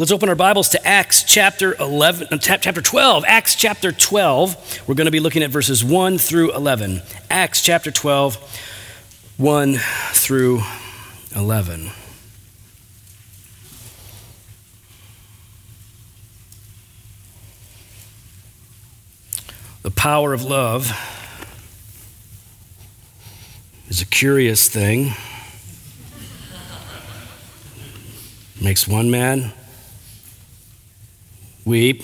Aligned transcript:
Let's 0.00 0.12
open 0.12 0.30
our 0.30 0.34
Bibles 0.34 0.70
to 0.70 0.82
Acts 0.86 1.24
chapter 1.24 1.74
11, 1.78 2.28
uh, 2.32 2.38
chapter 2.38 2.80
12. 2.80 3.22
Acts 3.26 3.54
chapter 3.54 3.92
12. 3.92 4.88
We're 4.88 4.94
going 4.94 5.04
to 5.04 5.10
be 5.10 5.20
looking 5.20 5.42
at 5.42 5.50
verses 5.50 5.84
1 5.84 6.16
through 6.16 6.54
11. 6.54 7.02
Acts 7.30 7.60
chapter 7.60 7.90
12, 7.90 8.36
1 9.36 9.74
through 9.74 10.62
11. 11.36 11.90
The 19.82 19.90
power 19.90 20.32
of 20.32 20.42
love 20.44 20.98
is 23.90 24.00
a 24.00 24.06
curious 24.06 24.66
thing. 24.66 25.12
Makes 28.58 28.88
one 28.88 29.10
man 29.10 29.52
weep, 31.70 32.02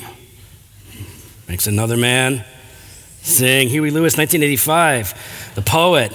makes 1.48 1.66
another 1.66 1.96
man 1.96 2.44
sing. 3.22 3.68
Huey 3.68 3.90
Lewis, 3.90 4.16
1985, 4.16 5.52
the 5.56 5.62
poet. 5.62 6.12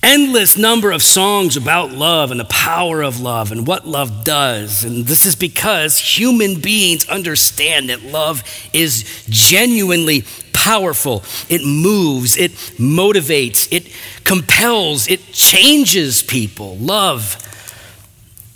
Endless 0.00 0.56
number 0.56 0.92
of 0.92 1.02
songs 1.02 1.56
about 1.56 1.90
love 1.90 2.30
and 2.30 2.38
the 2.38 2.44
power 2.44 3.02
of 3.02 3.18
love 3.18 3.50
and 3.50 3.66
what 3.66 3.88
love 3.88 4.22
does. 4.22 4.84
And 4.84 5.06
this 5.06 5.26
is 5.26 5.34
because 5.34 5.98
human 5.98 6.60
beings 6.60 7.08
understand 7.08 7.90
that 7.90 8.04
love 8.04 8.44
is 8.72 9.26
genuinely 9.28 10.22
powerful. 10.52 11.24
It 11.48 11.64
moves, 11.64 12.36
it 12.36 12.52
motivates, 12.78 13.66
it 13.72 13.92
compels, 14.22 15.08
it 15.08 15.32
changes 15.32 16.22
people. 16.22 16.76
Love 16.76 17.42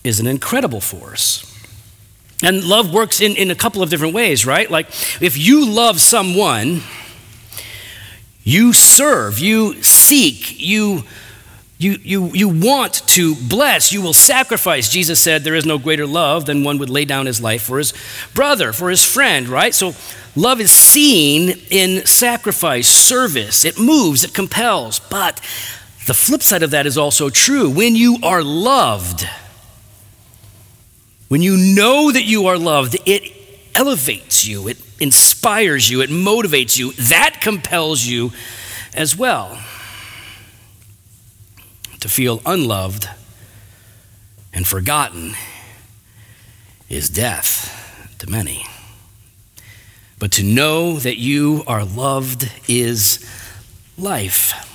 is 0.05 0.21
an 0.21 0.29
incredible 0.29 0.81
force. 0.81 1.50
And 2.43 2.65
love 2.65 2.93
works 2.93 3.21
in, 3.21 3.37
in 3.37 3.51
a 3.51 3.55
couple 3.55 3.83
of 3.83 3.91
different 3.91 4.15
ways, 4.15 4.47
right? 4.47 4.71
Like 4.71 4.89
if 5.21 5.37
you 5.37 5.69
love 5.69 6.01
someone, 6.01 6.83
you 8.43 8.73
serve, 8.73 9.39
you 9.39 9.83
seek, 9.83 10.59
you 10.59 11.05
you, 11.81 11.97
you, 12.03 12.27
you 12.35 12.49
want 12.51 13.07
to 13.09 13.35
bless, 13.35 13.91
you 13.91 14.03
will 14.03 14.13
sacrifice. 14.13 14.91
Jesus 14.91 15.19
said 15.19 15.45
there 15.45 15.55
is 15.55 15.65
no 15.65 15.79
greater 15.79 16.07
love 16.07 16.45
than 16.45 16.63
one 16.63 16.77
would 16.77 16.91
lay 16.91 17.07
down 17.07 17.25
his 17.25 17.41
life 17.41 17.63
for 17.63 17.79
his 17.79 17.95
brother, 18.35 18.75
for 18.75 18.91
his 18.91 19.03
friend, 19.03 19.49
right? 19.49 19.75
So 19.75 19.95
love 20.37 20.61
is 20.61 20.71
seen 20.71 21.59
in 21.71 22.05
sacrifice, 22.05 22.87
service. 22.87 23.65
It 23.65 23.79
moves, 23.79 24.25
it 24.25 24.35
compels. 24.35 25.01
But 25.01 25.37
the 26.07 26.13
flip 26.13 26.43
side 26.43 26.63
of 26.63 26.73
that 26.73 26.85
is 26.85 26.99
also 26.99 27.31
true. 27.31 27.71
When 27.71 27.97
you 27.97 28.19
are 28.23 28.43
loved, 28.43 29.27
when 31.31 31.43
you 31.43 31.57
know 31.57 32.11
that 32.11 32.25
you 32.25 32.49
are 32.49 32.59
loved, 32.59 32.97
it 33.07 33.23
elevates 33.77 34.45
you, 34.45 34.67
it 34.67 34.79
inspires 34.99 35.89
you, 35.89 36.01
it 36.01 36.11
motivates 36.11 36.77
you. 36.77 36.91
That 36.95 37.39
compels 37.41 38.05
you 38.05 38.33
as 38.97 39.17
well. 39.17 39.57
To 42.01 42.09
feel 42.09 42.43
unloved 42.45 43.09
and 44.53 44.67
forgotten 44.67 45.37
is 46.89 47.09
death 47.09 48.17
to 48.19 48.29
many. 48.29 48.67
But 50.19 50.33
to 50.33 50.43
know 50.43 50.99
that 50.99 51.19
you 51.19 51.63
are 51.69 51.85
loved 51.85 52.51
is 52.67 53.25
life. 53.97 54.70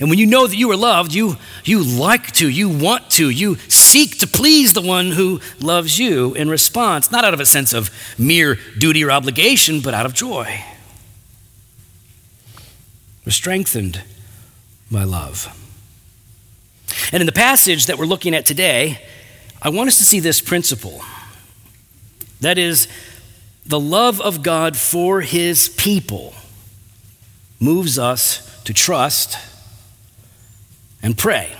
And 0.00 0.08
when 0.08 0.18
you 0.18 0.24
know 0.24 0.46
that 0.46 0.56
you 0.56 0.70
are 0.70 0.76
loved, 0.76 1.12
you, 1.12 1.36
you 1.62 1.82
like 1.84 2.32
to, 2.32 2.48
you 2.48 2.70
want 2.70 3.10
to, 3.10 3.28
you 3.28 3.56
seek 3.68 4.18
to 4.20 4.26
please 4.26 4.72
the 4.72 4.80
one 4.80 5.10
who 5.10 5.42
loves 5.60 5.98
you 5.98 6.32
in 6.34 6.48
response, 6.48 7.12
not 7.12 7.22
out 7.22 7.34
of 7.34 7.40
a 7.40 7.44
sense 7.44 7.74
of 7.74 7.90
mere 8.18 8.58
duty 8.78 9.04
or 9.04 9.10
obligation, 9.10 9.80
but 9.80 9.92
out 9.92 10.06
of 10.06 10.14
joy. 10.14 10.64
We're 13.26 13.32
strengthened 13.32 14.02
by 14.90 15.04
love. 15.04 15.54
And 17.12 17.20
in 17.20 17.26
the 17.26 17.32
passage 17.32 17.84
that 17.86 17.98
we're 17.98 18.06
looking 18.06 18.34
at 18.34 18.46
today, 18.46 19.04
I 19.60 19.68
want 19.68 19.88
us 19.88 19.98
to 19.98 20.04
see 20.04 20.18
this 20.18 20.40
principle. 20.40 21.02
That 22.40 22.56
is, 22.56 22.88
the 23.66 23.78
love 23.78 24.18
of 24.22 24.42
God 24.42 24.78
for 24.78 25.20
his 25.20 25.68
people 25.68 26.32
moves 27.60 27.98
us 27.98 28.62
to 28.62 28.72
trust 28.72 29.36
and 31.02 31.16
pray. 31.16 31.52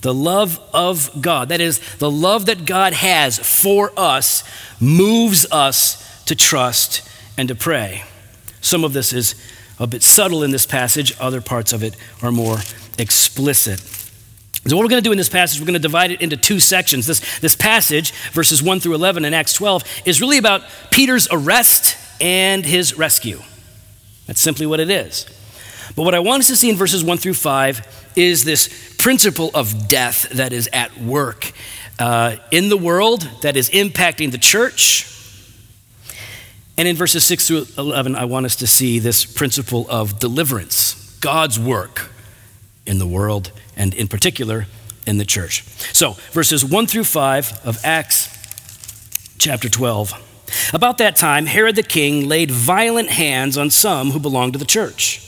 The 0.00 0.14
love 0.14 0.60
of 0.72 1.10
God, 1.20 1.48
that 1.48 1.60
is, 1.60 1.80
the 1.96 2.10
love 2.10 2.46
that 2.46 2.64
God 2.64 2.92
has 2.92 3.38
for 3.38 3.92
us, 3.96 4.44
moves 4.80 5.44
us 5.50 6.24
to 6.26 6.36
trust 6.36 7.08
and 7.36 7.48
to 7.48 7.54
pray. 7.54 8.04
Some 8.60 8.84
of 8.84 8.92
this 8.92 9.12
is 9.12 9.34
a 9.80 9.86
bit 9.86 10.02
subtle 10.02 10.42
in 10.42 10.50
this 10.50 10.66
passage, 10.66 11.14
other 11.20 11.40
parts 11.40 11.72
of 11.72 11.82
it 11.82 11.96
are 12.22 12.32
more 12.32 12.58
explicit. 12.98 13.80
So, 14.66 14.76
what 14.76 14.82
we're 14.82 14.90
going 14.90 15.02
to 15.02 15.08
do 15.08 15.12
in 15.12 15.18
this 15.18 15.28
passage, 15.28 15.60
we're 15.60 15.66
going 15.66 15.74
to 15.74 15.80
divide 15.80 16.10
it 16.10 16.20
into 16.20 16.36
two 16.36 16.60
sections. 16.60 17.06
This, 17.06 17.38
this 17.40 17.54
passage, 17.54 18.12
verses 18.32 18.62
1 18.62 18.80
through 18.80 18.94
11 18.94 19.24
in 19.24 19.32
Acts 19.32 19.52
12, 19.54 20.02
is 20.04 20.20
really 20.20 20.36
about 20.36 20.62
Peter's 20.90 21.28
arrest 21.30 21.96
and 22.20 22.66
his 22.66 22.98
rescue. 22.98 23.40
That's 24.26 24.40
simply 24.40 24.66
what 24.66 24.80
it 24.80 24.90
is. 24.90 25.26
But 25.96 26.02
what 26.02 26.14
I 26.14 26.20
want 26.20 26.40
us 26.40 26.46
to 26.48 26.56
see 26.56 26.70
in 26.70 26.76
verses 26.76 27.02
1 27.02 27.18
through 27.18 27.34
5 27.34 28.12
is 28.16 28.44
this 28.44 28.94
principle 28.98 29.50
of 29.54 29.88
death 29.88 30.28
that 30.30 30.52
is 30.52 30.68
at 30.72 30.96
work 30.98 31.52
uh, 31.98 32.36
in 32.50 32.68
the 32.68 32.76
world, 32.76 33.28
that 33.42 33.56
is 33.56 33.70
impacting 33.70 34.30
the 34.30 34.38
church. 34.38 35.06
And 36.76 36.86
in 36.86 36.96
verses 36.96 37.24
6 37.24 37.48
through 37.48 37.66
11, 37.76 38.14
I 38.14 38.24
want 38.24 38.46
us 38.46 38.56
to 38.56 38.66
see 38.66 38.98
this 38.98 39.24
principle 39.24 39.86
of 39.88 40.18
deliverance, 40.20 41.16
God's 41.20 41.58
work 41.58 42.10
in 42.86 42.98
the 42.98 43.06
world, 43.06 43.50
and 43.76 43.92
in 43.94 44.08
particular 44.08 44.66
in 45.06 45.18
the 45.18 45.24
church. 45.24 45.62
So, 45.92 46.12
verses 46.32 46.64
1 46.64 46.86
through 46.86 47.04
5 47.04 47.60
of 47.64 47.84
Acts 47.84 48.28
chapter 49.38 49.68
12. 49.68 50.70
About 50.72 50.98
that 50.98 51.16
time, 51.16 51.46
Herod 51.46 51.76
the 51.76 51.82
king 51.82 52.28
laid 52.28 52.50
violent 52.50 53.10
hands 53.10 53.58
on 53.58 53.70
some 53.70 54.10
who 54.10 54.20
belonged 54.20 54.52
to 54.54 54.58
the 54.58 54.64
church. 54.64 55.27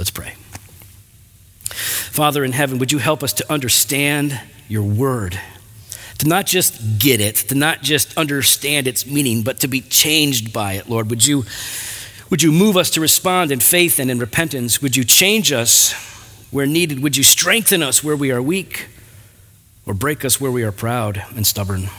Let's 0.00 0.08
pray. 0.08 0.32
Father 1.66 2.42
in 2.42 2.52
heaven, 2.52 2.78
would 2.78 2.90
you 2.90 2.96
help 2.96 3.22
us 3.22 3.34
to 3.34 3.52
understand 3.52 4.40
your 4.66 4.82
word? 4.82 5.38
To 6.20 6.26
not 6.26 6.46
just 6.46 6.98
get 6.98 7.20
it, 7.20 7.36
to 7.36 7.54
not 7.54 7.82
just 7.82 8.16
understand 8.16 8.88
its 8.88 9.04
meaning, 9.04 9.42
but 9.42 9.60
to 9.60 9.68
be 9.68 9.82
changed 9.82 10.54
by 10.54 10.72
it, 10.72 10.88
Lord. 10.88 11.10
Would 11.10 11.26
you, 11.26 11.44
would 12.30 12.42
you 12.42 12.50
move 12.50 12.78
us 12.78 12.88
to 12.92 13.00
respond 13.02 13.52
in 13.52 13.60
faith 13.60 13.98
and 13.98 14.10
in 14.10 14.18
repentance? 14.18 14.80
Would 14.80 14.96
you 14.96 15.04
change 15.04 15.52
us 15.52 15.92
where 16.50 16.64
needed? 16.64 17.02
Would 17.02 17.18
you 17.18 17.22
strengthen 17.22 17.82
us 17.82 18.02
where 18.02 18.16
we 18.16 18.30
are 18.30 18.40
weak 18.40 18.86
or 19.84 19.92
break 19.92 20.24
us 20.24 20.40
where 20.40 20.50
we 20.50 20.62
are 20.62 20.72
proud 20.72 21.22
and 21.36 21.46
stubborn? 21.46 21.90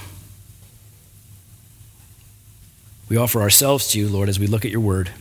We 3.09 3.17
offer 3.17 3.43
ourselves 3.43 3.89
to 3.89 3.99
you, 3.99 4.09
Lord, 4.09 4.27
as 4.27 4.39
we 4.39 4.47
look 4.47 4.65
at 4.65 4.71
your 4.71 4.81
word. 4.81 5.11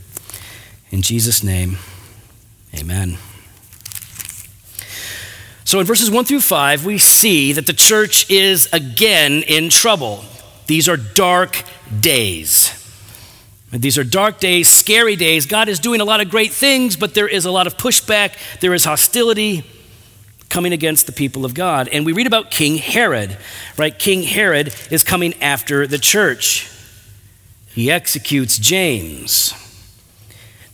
In 0.91 1.03
Jesus' 1.03 1.44
name. 1.44 1.76
Amen. 2.75 3.19
So 5.64 5.78
in 5.78 5.87
verses 5.87 6.11
1 6.11 6.25
through 6.25 6.40
5, 6.40 6.84
we 6.84 6.99
see 6.99 7.52
that 7.52 7.67
the 7.67 7.72
church 7.72 8.28
is 8.31 8.69
again 8.72 9.43
in 9.43 9.70
trouble. 9.70 10.25
These 10.67 10.88
are 10.88 10.96
dark 10.96 11.62
days. 12.00 12.76
These 13.72 13.99
are 13.99 14.05
dark 14.05 14.40
days, 14.40 14.69
scary 14.69 15.14
days. 15.14 15.46
God 15.46 15.69
is 15.69 15.78
doing 15.78 16.00
a 16.00 16.05
lot 16.05 16.20
of 16.20 16.28
great 16.28 16.50
things, 16.50 16.96
but 16.96 17.14
there 17.14 17.28
is 17.28 17.44
a 17.44 17.52
lot 17.52 17.69
of 17.69 17.76
pushback, 17.76 18.32
there 18.61 18.75
is 18.75 18.84
hostility 18.84 19.64
coming 20.49 20.73
against 20.73 21.06
the 21.06 21.12
people 21.12 21.44
of 21.44 21.55
God. 21.55 21.88
And 21.88 22.05
we 22.05 22.12
read 22.12 22.26
about 22.26 22.50
King 22.50 22.76
Herod, 22.76 23.38
right? 23.76 23.96
King 23.96 24.25
Herod 24.25 24.75
is 24.90 25.05
coming 25.05 25.34
after 25.40 25.87
the 25.87 25.99
church. 25.99 26.69
He 27.69 27.90
executes 27.93 28.58
James. 28.58 29.55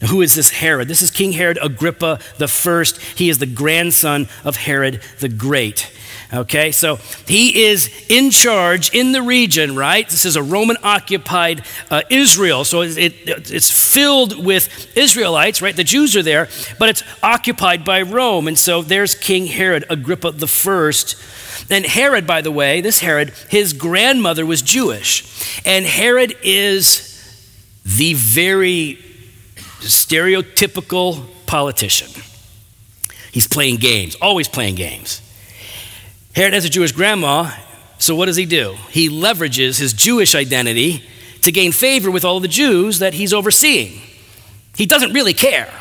Now, 0.01 0.09
who 0.09 0.21
is 0.21 0.35
this 0.35 0.51
Herod? 0.51 0.89
This 0.89 1.03
is 1.03 1.11
King 1.11 1.33
Herod 1.33 1.59
Agrippa 1.63 2.19
the 2.39 2.49
first. 2.49 3.01
He 3.01 3.29
is 3.29 3.39
the 3.39 3.47
grandson 3.47 4.29
of 4.45 4.57
Herod 4.57 5.01
the 5.21 5.29
Great. 5.29 5.91
Okay, 6.35 6.73
so 6.73 6.97
he 7.27 7.67
is 7.67 7.89
in 8.09 8.31
charge 8.31 8.93
in 8.93 9.13
the 9.13 9.23
region, 9.23 9.77
right? 9.77 10.09
This 10.09 10.25
is 10.25 10.35
a 10.35 10.43
Roman 10.43 10.77
occupied 10.83 11.63
uh, 11.89 12.03
Israel. 12.11 12.65
So 12.65 12.83
it, 12.83 12.99
it, 12.99 13.51
it's 13.53 13.71
filled 13.71 14.45
with 14.45 14.97
Israelites, 14.97 15.63
right? 15.63 15.75
The 15.75 15.85
Jews 15.85 16.17
are 16.17 16.25
there, 16.25 16.49
but 16.81 16.89
it's 16.89 17.05
occupied 17.23 17.85
by 17.85 18.03
Rome. 18.03 18.49
And 18.49 18.59
so 18.59 18.83
there's 18.83 19.15
King 19.15 19.47
Herod, 19.47 19.85
Agrippa 19.89 20.33
the 20.33 20.49
first. 20.49 21.17
And 21.71 21.87
Herod, 21.87 22.27
by 22.27 22.43
the 22.43 22.51
way, 22.51 22.81
this 22.81 22.99
Herod, 22.99 23.33
his 23.49 23.73
grandmother 23.73 24.45
was 24.45 24.63
Jewish. 24.63 25.63
And 25.65 25.87
Herod 25.87 26.35
is 26.43 27.13
the 27.85 28.15
very 28.15 28.99
stereotypical 29.89 31.27
politician. 31.47 32.23
He's 33.33 33.47
playing 33.47 33.77
games, 33.77 34.17
always 34.17 34.49
playing 34.49 34.77
games. 34.77 35.21
Herod 36.35 36.55
has 36.55 36.65
a 36.65 36.71
Jewish 36.71 36.93
grandma, 36.93 37.51
so 37.99 38.15
what 38.15 38.27
does 38.27 38.37
he 38.37 38.47
do? 38.47 38.77
He 38.91 39.09
leverages 39.09 39.79
his 39.79 39.93
Jewish 39.93 40.35
identity 40.35 41.03
to 41.43 41.53
gain 41.53 41.73
favor 41.73 42.11
with 42.11 42.25
all 42.25 42.41
the 42.41 42.49
Jews 42.49 42.99
that 42.99 43.15
he's 43.15 43.33
overseeing. 43.33 44.01
He 44.77 44.87
doesn't 44.87 45.13
really 45.13 45.35
care. 45.35 45.73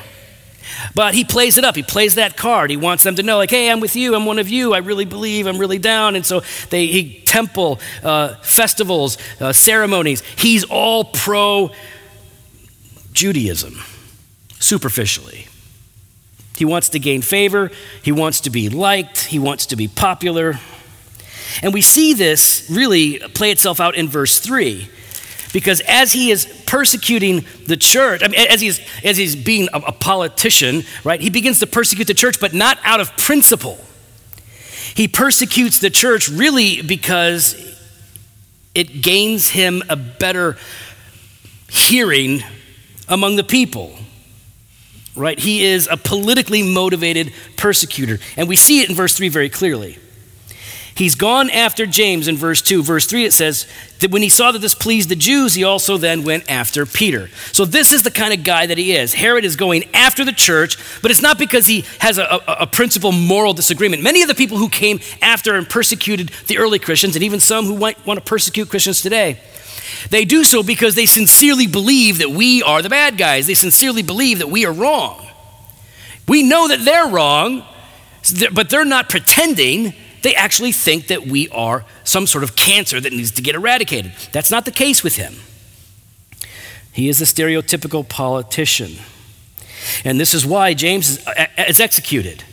But 0.94 1.13
he 1.13 1.24
plays 1.24 1.57
it 1.57 1.63
up. 1.63 1.75
He 1.75 1.84
plays 1.84 2.16
that 2.16 2.38
card. 2.38 2.69
He 2.69 2.78
wants 2.78 3.04
them 3.04 3.16
to 3.16 3.24
know, 3.24 3.38
like, 3.38 3.50
hey, 3.50 3.69
I'm 3.69 3.80
with 3.80 3.96
you. 3.96 4.16
I'm 4.16 4.25
one 4.25 4.40
of 4.40 4.50
you. 4.50 4.74
I 4.74 4.80
really 4.80 5.06
believe. 5.06 5.48
I'm 5.48 5.57
really 5.57 5.80
down. 5.80 6.16
And 6.16 6.25
so 6.25 6.42
they, 6.69 6.88
he 6.88 7.22
temple 7.22 7.80
uh, 8.04 8.36
festivals, 8.42 9.18
uh, 9.40 9.54
ceremonies. 9.54 10.22
He's 10.38 10.63
all 10.63 11.06
pro 11.06 11.72
Judaism, 13.13 13.81
superficially. 14.65 15.47
He 16.56 16.65
wants 16.65 16.89
to 16.89 17.00
gain 17.00 17.21
favor, 17.21 17.71
he 18.01 18.12
wants 18.12 18.41
to 18.41 18.50
be 18.50 18.69
liked, 18.69 19.25
he 19.25 19.39
wants 19.39 19.65
to 19.67 19.75
be 19.75 19.88
popular. 19.88 20.59
And 21.62 21.73
we 21.73 21.81
see 21.81 22.13
this 22.13 22.67
really 22.69 23.19
play 23.19 23.51
itself 23.51 23.79
out 23.79 23.95
in 23.95 24.07
verse 24.07 24.39
3. 24.39 24.89
Because 25.53 25.81
as 25.88 26.12
he 26.12 26.31
is 26.31 26.45
persecuting 26.65 27.45
the 27.65 27.77
church, 27.77 28.21
I 28.23 28.27
mean, 28.27 28.47
as, 28.50 28.59
he's, 28.59 28.81
as 29.06 29.15
he's 29.15 29.38
being 29.38 29.69
a, 29.71 29.77
a 29.79 29.91
politician, 29.94 30.83
right, 31.06 31.21
he 31.21 31.29
begins 31.29 31.59
to 31.59 31.68
persecute 31.68 32.07
the 32.07 32.13
church, 32.13 32.41
but 32.41 32.53
not 32.53 32.77
out 32.83 33.00
of 33.00 33.15
principle. 33.15 33.79
He 34.95 35.07
persecutes 35.07 35.79
the 35.79 35.89
church 35.89 36.27
really 36.27 36.81
because 36.81 37.56
it 38.73 39.01
gains 39.01 39.50
him 39.50 39.81
a 39.88 39.95
better 39.95 40.57
hearing 41.69 42.44
among 43.07 43.38
the 43.38 43.44
people 43.44 43.97
right? 45.15 45.39
He 45.39 45.63
is 45.63 45.88
a 45.89 45.97
politically 45.97 46.63
motivated 46.63 47.33
persecutor. 47.57 48.19
And 48.38 48.47
we 48.47 48.56
see 48.56 48.81
it 48.81 48.89
in 48.89 48.95
verse 48.95 49.15
3 49.15 49.29
very 49.29 49.50
clearly. 49.50 49.97
He's 50.95 51.15
gone 51.15 51.50
after 51.50 51.85
James 51.85 52.29
in 52.29 52.38
verse 52.38 52.62
2. 52.62 52.81
Verse 52.81 53.06
3, 53.06 53.25
it 53.25 53.33
says 53.33 53.67
that 54.00 54.12
when 54.12 54.21
he 54.21 54.29
saw 54.29 54.53
that 54.53 54.59
this 54.59 54.73
pleased 54.73 55.09
the 55.09 55.15
Jews, 55.17 55.53
he 55.53 55.65
also 55.65 55.97
then 55.97 56.23
went 56.23 56.50
after 56.50 56.85
Peter. 56.85 57.27
So, 57.51 57.65
this 57.65 57.91
is 57.91 58.03
the 58.03 58.12
kind 58.12 58.33
of 58.33 58.45
guy 58.45 58.65
that 58.65 58.77
he 58.77 58.95
is. 58.95 59.13
Herod 59.13 59.44
is 59.44 59.57
going 59.57 59.83
after 59.94 60.23
the 60.23 60.31
church, 60.31 60.77
but 61.01 61.12
it's 61.12 61.21
not 61.21 61.38
because 61.38 61.68
he 61.68 61.83
has 62.00 62.18
a, 62.18 62.23
a, 62.23 62.56
a 62.61 62.68
principal 62.68 63.11
moral 63.11 63.51
disagreement. 63.51 64.03
Many 64.03 64.21
of 64.21 64.29
the 64.29 64.35
people 64.35 64.57
who 64.57 64.69
came 64.69 65.01
after 65.21 65.56
and 65.56 65.69
persecuted 65.69 66.29
the 66.47 66.59
early 66.59 66.79
Christians, 66.79 67.18
and 67.18 67.23
even 67.23 67.41
some 67.41 67.65
who 67.65 67.73
want 67.73 68.06
to 68.06 68.21
persecute 68.21 68.69
Christians 68.69 69.01
today, 69.01 69.41
they 70.09 70.25
do 70.25 70.43
so 70.43 70.63
because 70.63 70.95
they 70.95 71.05
sincerely 71.05 71.67
believe 71.67 72.19
that 72.19 72.31
we 72.31 72.63
are 72.63 72.81
the 72.81 72.89
bad 72.89 73.17
guys. 73.17 73.47
They 73.47 73.53
sincerely 73.53 74.03
believe 74.03 74.39
that 74.39 74.49
we 74.49 74.65
are 74.65 74.73
wrong. 74.73 75.27
We 76.27 76.43
know 76.43 76.67
that 76.67 76.83
they're 76.83 77.07
wrong, 77.07 77.63
but 78.53 78.69
they're 78.69 78.85
not 78.85 79.09
pretending. 79.09 79.93
They 80.21 80.35
actually 80.35 80.71
think 80.71 81.07
that 81.07 81.27
we 81.27 81.49
are 81.49 81.85
some 82.03 82.25
sort 82.25 82.43
of 82.43 82.55
cancer 82.55 82.99
that 82.99 83.13
needs 83.13 83.31
to 83.31 83.41
get 83.41 83.55
eradicated. 83.55 84.13
That's 84.31 84.49
not 84.49 84.65
the 84.65 84.71
case 84.71 85.03
with 85.03 85.17
him. 85.17 85.35
He 86.91 87.09
is 87.09 87.21
a 87.21 87.25
stereotypical 87.25 88.07
politician. 88.07 88.95
And 90.03 90.19
this 90.19 90.33
is 90.33 90.45
why 90.45 90.73
James 90.73 91.09
is, 91.09 91.27
uh, 91.27 91.47
is 91.67 91.79
executed. 91.79 92.43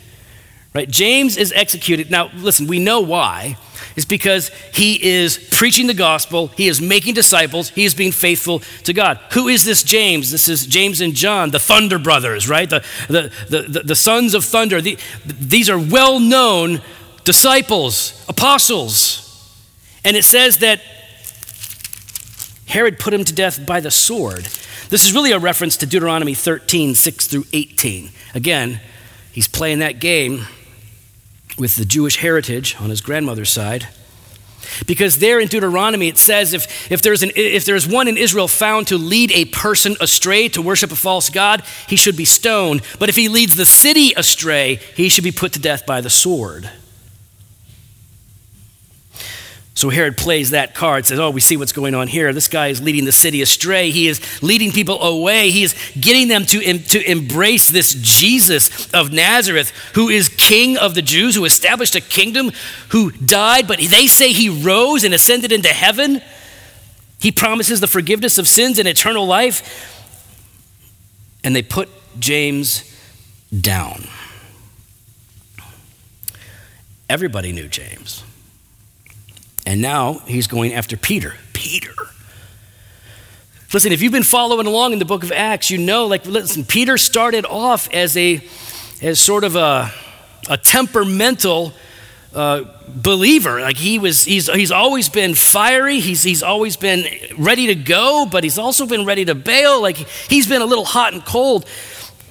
Right? 0.75 0.89
James 0.89 1.37
is 1.37 1.51
executed. 1.53 2.11
Now, 2.11 2.29
listen, 2.35 2.67
we 2.67 2.79
know 2.79 2.99
why 2.99 3.57
is 3.95 4.05
because 4.05 4.49
he 4.73 5.01
is 5.03 5.37
preaching 5.51 5.87
the 5.87 5.93
gospel, 5.93 6.47
he 6.47 6.67
is 6.67 6.81
making 6.81 7.13
disciples, 7.13 7.69
he 7.69 7.85
is 7.85 7.93
being 7.93 8.11
faithful 8.11 8.59
to 8.83 8.93
God. 8.93 9.19
Who 9.33 9.47
is 9.47 9.63
this 9.63 9.83
James? 9.83 10.31
This 10.31 10.47
is 10.47 10.65
James 10.65 11.01
and 11.01 11.13
John, 11.13 11.51
the 11.51 11.59
Thunder 11.59 11.99
brothers, 11.99 12.49
right? 12.49 12.69
The, 12.69 12.83
the, 13.07 13.31
the, 13.49 13.61
the, 13.61 13.79
the 13.81 13.95
sons 13.95 14.33
of 14.33 14.43
thunder. 14.43 14.81
The, 14.81 14.97
these 15.25 15.69
are 15.69 15.77
well 15.77 16.19
known 16.19 16.81
disciples, 17.23 18.25
apostles. 18.27 19.19
And 20.03 20.17
it 20.17 20.23
says 20.23 20.57
that 20.57 20.81
Herod 22.67 22.99
put 22.99 23.13
him 23.13 23.23
to 23.23 23.33
death 23.33 23.65
by 23.65 23.79
the 23.79 23.91
sword. 23.91 24.47
This 24.89 25.05
is 25.05 25.13
really 25.13 25.31
a 25.31 25.39
reference 25.39 25.77
to 25.77 25.85
Deuteronomy 25.85 26.33
13, 26.33 26.95
6 26.95 27.27
through 27.27 27.45
18. 27.53 28.09
Again, 28.35 28.81
he's 29.31 29.47
playing 29.47 29.79
that 29.79 29.99
game 29.99 30.45
with 31.57 31.75
the 31.75 31.85
Jewish 31.85 32.17
heritage 32.17 32.75
on 32.79 32.89
his 32.89 33.01
grandmother's 33.01 33.49
side. 33.49 33.87
Because 34.87 35.17
there 35.17 35.39
in 35.39 35.47
Deuteronomy 35.47 36.07
it 36.07 36.17
says 36.17 36.53
if, 36.53 36.91
if, 36.91 37.01
there's 37.01 37.21
an, 37.21 37.31
if 37.35 37.65
there's 37.65 37.87
one 37.87 38.07
in 38.07 38.17
Israel 38.17 38.47
found 38.47 38.87
to 38.87 38.97
lead 38.97 39.31
a 39.31 39.45
person 39.45 39.95
astray 39.99 40.49
to 40.49 40.61
worship 40.61 40.91
a 40.91 40.95
false 40.95 41.29
God, 41.29 41.63
he 41.87 41.95
should 41.95 42.17
be 42.17 42.25
stoned. 42.25 42.81
But 42.99 43.09
if 43.09 43.15
he 43.15 43.27
leads 43.27 43.55
the 43.55 43.65
city 43.65 44.13
astray, 44.15 44.79
he 44.95 45.09
should 45.09 45.23
be 45.23 45.31
put 45.31 45.53
to 45.53 45.59
death 45.59 45.85
by 45.85 46.01
the 46.01 46.09
sword. 46.09 46.69
So 49.75 49.89
Herod 49.89 50.17
plays 50.17 50.51
that 50.51 50.75
card, 50.75 51.07
says, 51.07 51.19
Oh, 51.19 51.31
we 51.31 51.41
see 51.41 51.57
what's 51.57 51.71
going 51.71 51.95
on 51.95 52.07
here. 52.07 52.31
This 52.31 52.47
guy 52.47 52.67
is 52.67 52.79
leading 52.79 53.05
the 53.05 53.11
city 53.11 53.41
astray. 53.41 53.89
He 53.89 54.07
is 54.07 54.43
leading 54.43 54.71
people 54.71 55.01
away. 55.01 55.49
He 55.49 55.63
is 55.63 55.73
getting 55.99 56.27
them 56.27 56.45
to, 56.45 56.77
to 56.77 57.11
embrace 57.11 57.69
this 57.69 57.95
Jesus 57.95 58.93
of 58.93 59.11
Nazareth, 59.11 59.71
who 59.95 60.09
is 60.09 60.29
king 60.29 60.77
of 60.77 60.93
the 60.93 61.01
Jews, 61.01 61.33
who 61.35 61.45
established 61.45 61.95
a 61.95 62.01
kingdom, 62.01 62.51
who 62.89 63.11
died, 63.11 63.67
but 63.67 63.79
they 63.79 64.05
say 64.05 64.31
he 64.31 64.49
rose 64.49 65.03
and 65.03 65.13
ascended 65.13 65.51
into 65.51 65.69
heaven. 65.69 66.21
He 67.19 67.31
promises 67.31 67.79
the 67.79 67.87
forgiveness 67.87 68.37
of 68.37 68.47
sins 68.47 68.77
and 68.77 68.87
eternal 68.87 69.25
life. 69.25 69.89
And 71.43 71.55
they 71.55 71.63
put 71.63 71.89
James 72.19 72.95
down. 73.59 74.07
Everybody 77.09 77.51
knew 77.51 77.67
James. 77.67 78.23
And 79.73 79.81
now 79.81 80.19
he's 80.27 80.45
going 80.45 80.71
after 80.75 80.95
Peter. 80.95 81.33
Peter. 81.51 81.95
Listen, 83.73 83.91
if 83.91 84.03
you've 84.03 84.11
been 84.11 84.21
following 84.21 84.67
along 84.67 84.93
in 84.93 84.99
the 84.99 85.05
book 85.05 85.23
of 85.23 85.31
Acts, 85.31 85.71
you 85.71 85.79
know, 85.79 86.05
like, 86.05 86.27
listen, 86.27 86.63
Peter 86.63 86.95
started 86.95 87.43
off 87.43 87.91
as 87.91 88.15
a, 88.15 88.39
as 89.01 89.19
sort 89.19 89.43
of 89.43 89.55
a, 89.55 89.91
a 90.47 90.57
temperamental 90.57 91.73
uh, 92.35 92.65
believer. 92.87 93.61
Like 93.61 93.77
he 93.77 93.97
was, 93.97 94.25
he's, 94.25 94.47
he's 94.47 94.71
always 94.71 95.09
been 95.09 95.33
fiery. 95.33 95.99
He's, 95.99 96.21
he's 96.21 96.43
always 96.43 96.77
been 96.77 97.07
ready 97.35 97.65
to 97.65 97.73
go, 97.73 98.27
but 98.29 98.43
he's 98.43 98.59
also 98.59 98.85
been 98.85 99.07
ready 99.07 99.25
to 99.25 99.33
bail. 99.33 99.81
Like 99.81 99.97
he's 99.97 100.45
been 100.45 100.61
a 100.61 100.67
little 100.67 100.85
hot 100.85 101.13
and 101.13 101.25
cold. 101.25 101.65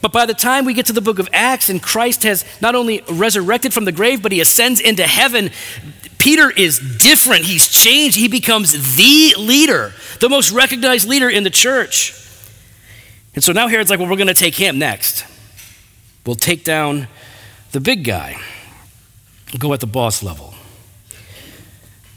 But 0.00 0.12
by 0.12 0.26
the 0.26 0.34
time 0.34 0.64
we 0.64 0.74
get 0.74 0.86
to 0.86 0.92
the 0.92 1.00
book 1.00 1.18
of 1.18 1.28
Acts 1.32 1.68
and 1.68 1.82
Christ 1.82 2.22
has 2.22 2.44
not 2.60 2.76
only 2.76 3.02
resurrected 3.10 3.72
from 3.72 3.84
the 3.84 3.92
grave, 3.92 4.22
but 4.22 4.30
he 4.30 4.40
ascends 4.40 4.80
into 4.80 5.04
heaven, 5.04 5.50
Peter 6.22 6.50
is 6.50 6.78
different. 6.98 7.44
He's 7.46 7.66
changed. 7.66 8.16
He 8.16 8.28
becomes 8.28 8.96
the 8.96 9.34
leader, 9.36 9.92
the 10.20 10.28
most 10.28 10.52
recognized 10.52 11.08
leader 11.08 11.28
in 11.28 11.42
the 11.42 11.50
church. 11.50 12.14
And 13.34 13.42
so 13.42 13.50
now 13.50 13.66
Herod's 13.66 13.90
like, 13.90 13.98
well, 13.98 14.08
we're 14.08 14.14
going 14.14 14.28
to 14.28 14.34
take 14.34 14.54
him 14.54 14.78
next. 14.78 15.24
We'll 16.24 16.36
take 16.36 16.62
down 16.62 17.08
the 17.72 17.80
big 17.80 18.04
guy, 18.04 18.36
we'll 19.52 19.58
go 19.58 19.72
at 19.72 19.80
the 19.80 19.88
boss 19.88 20.22
level. 20.22 20.54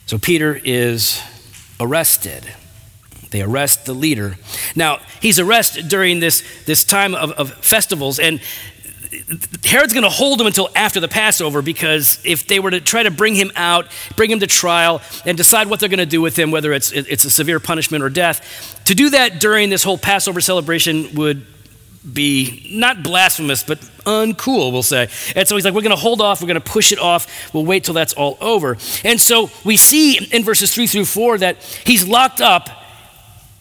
So 0.05 0.19
Peter 0.19 0.61
is 0.63 1.19
arrested. 1.79 2.45
They 3.31 3.41
arrest 3.41 3.85
the 3.85 3.95
leader. 3.95 4.37
Now, 4.75 4.99
he's 5.19 5.39
arrested 5.39 5.87
during 5.87 6.19
this, 6.19 6.43
this 6.65 6.83
time 6.83 7.15
of, 7.15 7.31
of 7.31 7.53
festivals, 7.53 8.19
and 8.19 8.39
Herod's 9.63 9.93
going 9.93 10.03
to 10.03 10.09
hold 10.09 10.39
him 10.39 10.45
until 10.45 10.69
after 10.75 10.99
the 10.99 11.07
Passover 11.07 11.63
because 11.63 12.19
if 12.23 12.45
they 12.47 12.59
were 12.59 12.69
to 12.69 12.79
try 12.79 13.01
to 13.01 13.09
bring 13.09 13.33
him 13.33 13.51
out, 13.55 13.87
bring 14.15 14.29
him 14.29 14.39
to 14.39 14.47
trial, 14.47 15.01
and 15.25 15.35
decide 15.35 15.67
what 15.67 15.79
they're 15.79 15.89
going 15.89 15.97
to 15.97 16.05
do 16.05 16.21
with 16.21 16.37
him, 16.37 16.51
whether 16.51 16.71
it's, 16.73 16.91
it's 16.91 17.25
a 17.25 17.31
severe 17.31 17.59
punishment 17.59 18.03
or 18.03 18.09
death, 18.09 18.83
to 18.85 18.93
do 18.93 19.09
that 19.09 19.39
during 19.39 19.69
this 19.69 19.83
whole 19.83 19.97
Passover 19.97 20.41
celebration 20.41 21.15
would 21.15 21.45
be 22.13 22.69
not 22.71 23.01
blasphemous, 23.01 23.63
but 23.63 23.79
uncool, 24.05 24.71
we'll 24.71 24.83
say. 24.83 25.09
And 25.35 25.47
so 25.47 25.55
he's 25.55 25.65
like, 25.65 25.73
we're 25.73 25.81
going 25.81 25.89
to 25.89 25.95
hold 25.95 26.21
off, 26.21 26.39
we're 26.41 26.47
going 26.47 26.61
to 26.61 26.71
push 26.71 26.91
it 26.91 26.99
off, 26.99 27.51
we'll 27.51 27.65
wait 27.65 27.83
till 27.83 27.95
that's 27.95 28.13
all 28.13 28.37
over. 28.39 28.77
And 29.03 29.19
so 29.19 29.49
we 29.63 29.75
see 29.75 30.23
in 30.31 30.43
verses 30.43 30.73
three 30.73 30.85
through 30.85 31.05
four 31.05 31.39
that 31.39 31.57
he's 31.83 32.07
locked 32.07 32.41
up 32.41 32.69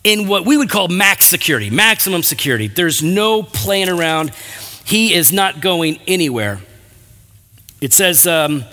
in 0.05 0.29
what 0.29 0.45
we 0.45 0.59
would 0.59 0.69
call 0.69 0.89
max 0.89 1.25
security, 1.25 1.71
maximum 1.71 2.23
security. 2.23 2.69
There's 2.69 3.03
no 3.03 3.43
playing 3.43 3.89
around. 3.89 4.33
He 4.85 5.15
is 5.15 5.33
not 5.33 5.61
going 5.61 5.99
anywhere. 6.07 6.61
It 7.81 7.93
says, 7.93 8.27
um, 8.27 8.65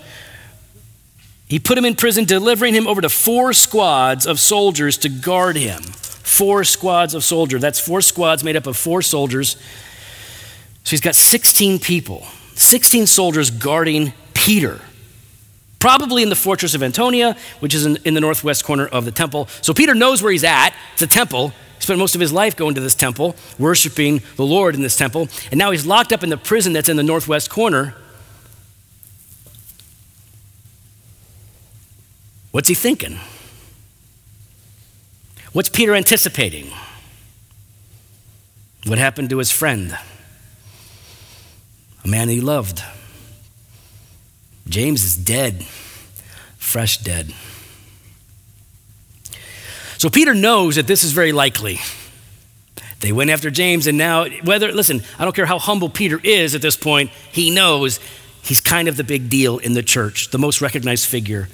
He 1.48 1.60
put 1.60 1.78
him 1.78 1.86
in 1.86 1.96
prison, 1.96 2.26
delivering 2.26 2.74
him 2.74 2.88
over 2.88 3.02
to 3.02 3.10
four 3.10 3.54
squads 3.54 4.26
of 4.26 4.40
soldiers 4.40 4.98
to 5.00 5.10
guard 5.10 5.56
him. 5.56 5.82
Four 5.82 6.64
squads 6.64 7.14
of 7.14 7.24
soldiers. 7.24 7.62
That's 7.62 7.80
four 7.80 8.02
squads 8.02 8.44
made 8.44 8.56
up 8.56 8.68
of 8.68 8.78
four 8.78 9.02
soldiers. 9.02 9.58
So 10.84 10.92
he's 10.92 11.02
got 11.02 11.16
16 11.16 11.80
people, 11.80 12.26
16 12.56 13.06
soldiers 13.06 13.52
guarding 13.52 14.14
Peter, 14.34 14.82
probably 15.80 16.24
in 16.24 16.30
the 16.30 16.36
fortress 16.36 16.74
of 16.74 16.82
Antonia, 16.82 17.38
which 17.60 17.76
is 17.76 17.86
in, 17.86 17.98
in, 18.04 18.14
the 18.14 18.22
northwest 18.22 18.64
corner 18.64 18.88
of 18.88 19.06
the 19.06 19.12
temple. 19.12 19.48
So 19.62 19.74
Peter 19.74 19.94
knows 19.94 20.24
where 20.24 20.32
he's 20.32 20.44
at. 20.44 20.74
It's 20.94 21.02
a 21.02 21.08
temple. 21.08 21.54
Spent 21.82 21.98
most 21.98 22.14
of 22.14 22.22
his 22.22 22.32
life 22.32 22.56
going 22.56 22.76
to 22.76 22.82
this 22.82 22.94
temple, 22.94 23.36
worshiping 23.58 24.22
the 24.36 24.46
Lord 24.46 24.76
in 24.76 24.84
this 24.84 24.96
temple. 24.96 25.28
And 25.50 25.58
now 25.58 25.72
he's 25.72 25.86
locked 25.86 26.14
up 26.14 26.22
in 26.24 26.30
the 26.30 26.38
prison 26.38 26.74
that's 26.74 26.88
in 26.88 26.96
the 26.96 27.04
northwest 27.04 27.50
corner. 27.50 27.96
What's 32.52 32.70
he 32.70 32.76
thinking? 32.76 33.18
What's 35.54 35.70
Peter 35.70 35.96
anticipating? 35.96 36.72
What 38.86 39.00
happened 39.00 39.32
to 39.32 39.40
his 39.40 39.52
friend? 39.52 39.98
A 42.04 42.08
man 42.08 42.30
he 42.30 42.42
loved. 42.42 42.84
James 44.70 45.04
is 45.04 45.18
dead, 45.18 45.66
fresh 46.58 46.98
dead. 47.00 47.34
So 50.02 50.10
Peter 50.10 50.34
knows 50.34 50.78
that 50.78 50.88
this 50.88 51.04
is 51.04 51.12
very 51.12 51.32
likely. 51.32 51.80
They 53.02 53.12
went 53.12 53.30
after 53.30 53.52
James, 53.52 53.86
and 53.86 54.00
now, 54.00 54.26
whether, 54.44 54.72
listen, 54.72 55.04
I 55.20 55.26
don't 55.26 55.36
care 55.36 55.46
how 55.46 55.60
humble 55.60 55.90
Peter 55.90 56.20
is 56.24 56.56
at 56.56 56.62
this 56.64 56.76
point, 56.76 57.12
he 57.32 57.52
knows 57.52 58.00
he's 58.42 58.60
kind 58.60 58.88
of 58.88 58.98
the 58.98 59.04
big 59.04 59.30
deal 59.30 59.60
in 59.60 59.74
the 59.74 59.84
church, 59.84 60.32
the 60.32 60.40
most 60.40 60.60
recognized 60.60 61.06
figure 61.06 61.50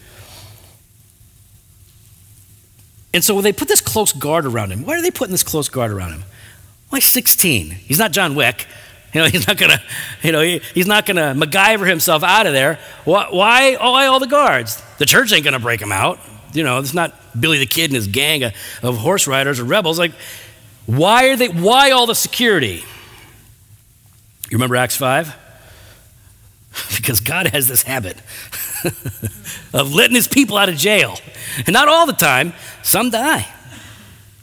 And 3.13 3.23
so 3.23 3.35
when 3.35 3.43
they 3.43 3.51
put 3.51 3.67
this 3.67 3.81
close 3.81 4.13
guard 4.13 4.45
around 4.45 4.71
him. 4.71 4.85
Why 4.85 4.95
are 4.95 5.01
they 5.01 5.11
putting 5.11 5.31
this 5.31 5.43
close 5.43 5.67
guard 5.67 5.91
around 5.91 6.11
him? 6.11 6.23
Why 6.89 6.99
16? 6.99 7.71
He's 7.71 7.99
not 7.99 8.11
John 8.11 8.35
Wick. 8.35 8.65
You 9.13 9.21
know, 9.21 9.29
he's 9.29 9.47
not 9.47 9.57
gonna, 9.57 9.81
you 10.21 10.33
know, 10.33 10.41
he, 10.41 10.61
he's 10.75 10.85
not 10.85 11.05
gonna 11.05 11.33
MacGyver 11.33 11.87
himself 11.87 12.23
out 12.23 12.45
of 12.45 12.51
there. 12.51 12.77
Why, 13.05 13.27
why, 13.31 13.75
why 13.75 14.05
all 14.05 14.19
the 14.19 14.27
guards? 14.27 14.83
The 14.99 15.05
church 15.05 15.31
ain't 15.31 15.45
gonna 15.45 15.59
break 15.61 15.81
him 15.81 15.93
out. 15.93 16.19
You 16.53 16.63
know, 16.63 16.77
it's 16.79 16.93
not 16.93 17.15
Billy 17.39 17.59
the 17.59 17.65
Kid 17.65 17.85
and 17.85 17.95
his 17.95 18.07
gang 18.07 18.43
of, 18.43 18.53
of 18.81 18.97
horse 18.97 19.27
riders 19.27 19.59
or 19.59 19.63
rebels. 19.63 19.99
Like, 19.99 20.13
why 20.85 21.29
are 21.29 21.35
they? 21.35 21.49
Why 21.49 21.91
all 21.91 22.05
the 22.05 22.15
security? 22.15 22.83
You 24.49 24.57
remember 24.57 24.75
Acts 24.75 24.95
five? 24.95 25.35
because 26.97 27.19
God 27.19 27.47
has 27.47 27.67
this 27.67 27.83
habit 27.83 28.17
of 29.73 29.93
letting 29.93 30.15
his 30.15 30.27
people 30.27 30.57
out 30.57 30.69
of 30.69 30.75
jail. 30.75 31.17
And 31.65 31.73
not 31.73 31.87
all 31.87 32.05
the 32.05 32.13
time, 32.13 32.53
some 32.83 33.09
die. 33.09 33.47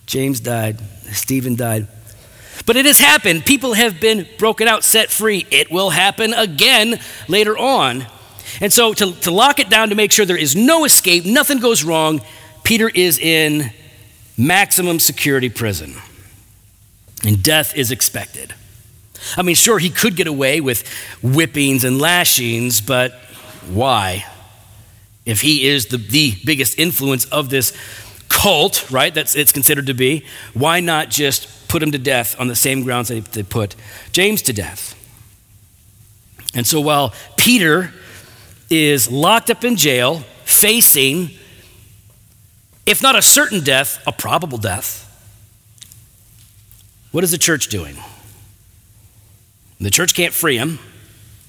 James 0.07 0.41
died, 0.41 0.81
Stephen 1.13 1.57
died. 1.57 1.89
But 2.67 2.77
it 2.77 2.87
has 2.87 2.99
happened. 2.99 3.45
People 3.45 3.75
have 3.75 4.01
been 4.01 4.27
broken 4.39 4.69
out, 4.69 4.85
set 4.85 5.11
free. 5.11 5.47
It 5.51 5.71
will 5.71 5.91
happen 5.91 6.33
again 6.33 6.99
later 7.29 7.59
on. 7.59 8.07
And 8.61 8.73
so, 8.73 8.95
to, 8.95 9.13
to 9.13 9.31
lock 9.31 9.59
it 9.59 9.69
down 9.69 9.89
to 9.89 9.95
make 9.95 10.13
sure 10.13 10.25
there 10.25 10.37
is 10.37 10.55
no 10.55 10.85
escape, 10.85 11.25
nothing 11.25 11.59
goes 11.59 11.83
wrong, 11.83 12.21
Peter 12.65 12.89
is 12.89 13.19
in 13.19 13.71
maximum 14.37 14.99
security 14.99 15.49
prison. 15.49 15.95
And 17.25 17.43
death 17.43 17.77
is 17.77 17.91
expected. 17.91 18.55
I 19.37 19.43
mean, 19.43 19.55
sure, 19.55 19.79
he 19.79 19.91
could 19.91 20.17
get 20.17 20.27
away 20.27 20.61
with 20.61 20.87
whippings 21.23 21.85
and 21.85 21.99
lashings, 21.99 22.81
but 22.81 23.13
why? 23.69 24.27
If 25.25 25.41
he 25.41 25.67
is 25.67 25.87
the, 25.87 25.97
the 25.97 26.35
biggest 26.45 26.79
influence 26.79 27.25
of 27.27 27.49
this 27.49 27.73
cult, 28.29 28.91
right, 28.91 29.15
that's 29.15 29.35
it's 29.35 29.53
considered 29.53 29.87
to 29.87 29.95
be, 29.95 30.25
why 30.53 30.81
not 30.81 31.09
just 31.09 31.69
put 31.69 31.83
him 31.83 31.93
to 31.93 31.99
death 31.99 32.39
on 32.39 32.49
the 32.49 32.57
same 32.57 32.83
grounds 32.83 33.09
that 33.09 33.25
they 33.33 33.43
put 33.43 33.75
James 34.13 34.43
to 34.43 34.53
death? 34.53 34.95
And 36.55 36.67
so 36.67 36.81
while 36.81 37.15
Peter 37.37 37.93
is 38.69 39.11
locked 39.11 39.51
up 39.51 39.65
in 39.65 39.77
jail, 39.77 40.21
facing, 40.45 41.31
if 42.87 43.03
not 43.03 43.17
a 43.17 43.23
certain 43.23 43.61
death, 43.61 44.03
a 44.07 44.13
probable 44.13 44.59
death, 44.59 45.01
what 47.13 47.25
is 47.25 47.31
the 47.31 47.39
church 47.39 47.69
doing? 47.69 47.97
The 49.81 49.91
church 49.91 50.15
can't 50.15 50.33
free 50.33 50.57
him, 50.57 50.79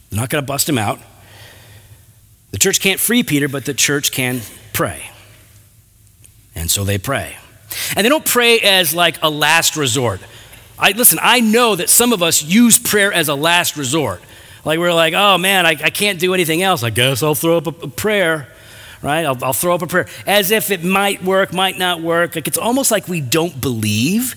they're 0.10 0.20
not 0.20 0.30
going 0.30 0.44
to 0.44 0.46
bust 0.46 0.70
him 0.70 0.78
out. 0.78 1.00
The 2.52 2.60
church 2.60 2.80
can't 2.80 3.00
free 3.00 3.24
Peter, 3.24 3.50
but 3.50 3.66
the 3.66 3.74
church 3.74 4.12
can 4.12 4.42
pray. 4.72 5.10
And 6.56 6.72
so 6.72 6.86
they 6.86 6.98
pray. 6.98 7.36
And 7.96 8.06
they 8.06 8.10
don't 8.10 8.26
pray 8.26 8.60
as 8.60 8.96
like 8.96 9.22
a 9.22 9.30
last 9.30 9.76
resort. 9.76 10.22
I, 10.80 10.92
listen, 10.92 11.20
I 11.22 11.42
know 11.42 11.76
that 11.76 11.90
some 11.90 12.14
of 12.14 12.24
us 12.24 12.44
use 12.44 12.80
prayer 12.80 13.12
as 13.12 13.28
a 13.28 13.36
last 13.36 13.76
resort. 13.76 14.22
Like 14.64 14.80
we're 14.80 14.94
like, 14.94 15.14
oh 15.14 15.38
man, 15.38 15.66
I, 15.66 15.72
I 15.72 15.90
can't 15.90 16.20
do 16.20 16.34
anything 16.34 16.62
else. 16.62 16.84
I 16.84 16.90
guess 16.90 17.22
I'll 17.22 17.36
throw 17.36 17.58
up 17.58 17.68
a, 17.68 17.86
a 17.86 17.88
prayer, 17.88 18.48
right? 19.06 19.24
I'll, 19.24 19.38
I'll 19.44 19.54
throw 19.54 19.76
up 19.76 19.84
a 19.84 19.88
prayer. 19.88 20.08
As 20.26 20.50
if 20.50 20.72
it 20.72 20.84
might 20.84 21.24
work, 21.24 21.54
might 21.54 21.78
not 21.78 22.02
work. 22.02 22.36
Like 22.36 22.48
it's 22.48 22.58
almost 22.58 22.90
like 22.90 23.08
we 23.08 23.22
don't 23.22 23.62
believe 23.62 24.36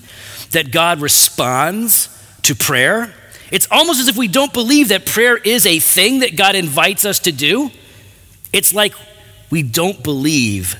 that 0.52 0.70
God 0.70 1.00
responds 1.00 2.08
to 2.42 2.54
prayer. 2.54 3.12
It's 3.50 3.66
almost 3.70 3.98
as 3.98 4.08
if 4.08 4.16
we 4.16 4.28
don't 4.28 4.52
believe 4.52 4.88
that 4.88 5.06
prayer 5.06 5.38
is 5.38 5.64
a 5.64 5.78
thing 5.78 6.20
that 6.20 6.37
God 6.37 6.54
invites 6.54 7.06
us 7.06 7.20
to 7.20 7.32
do. 7.32 7.70
It's 8.52 8.75
like 8.75 8.92
we 9.50 9.62
don't 9.62 10.04
believe 10.04 10.76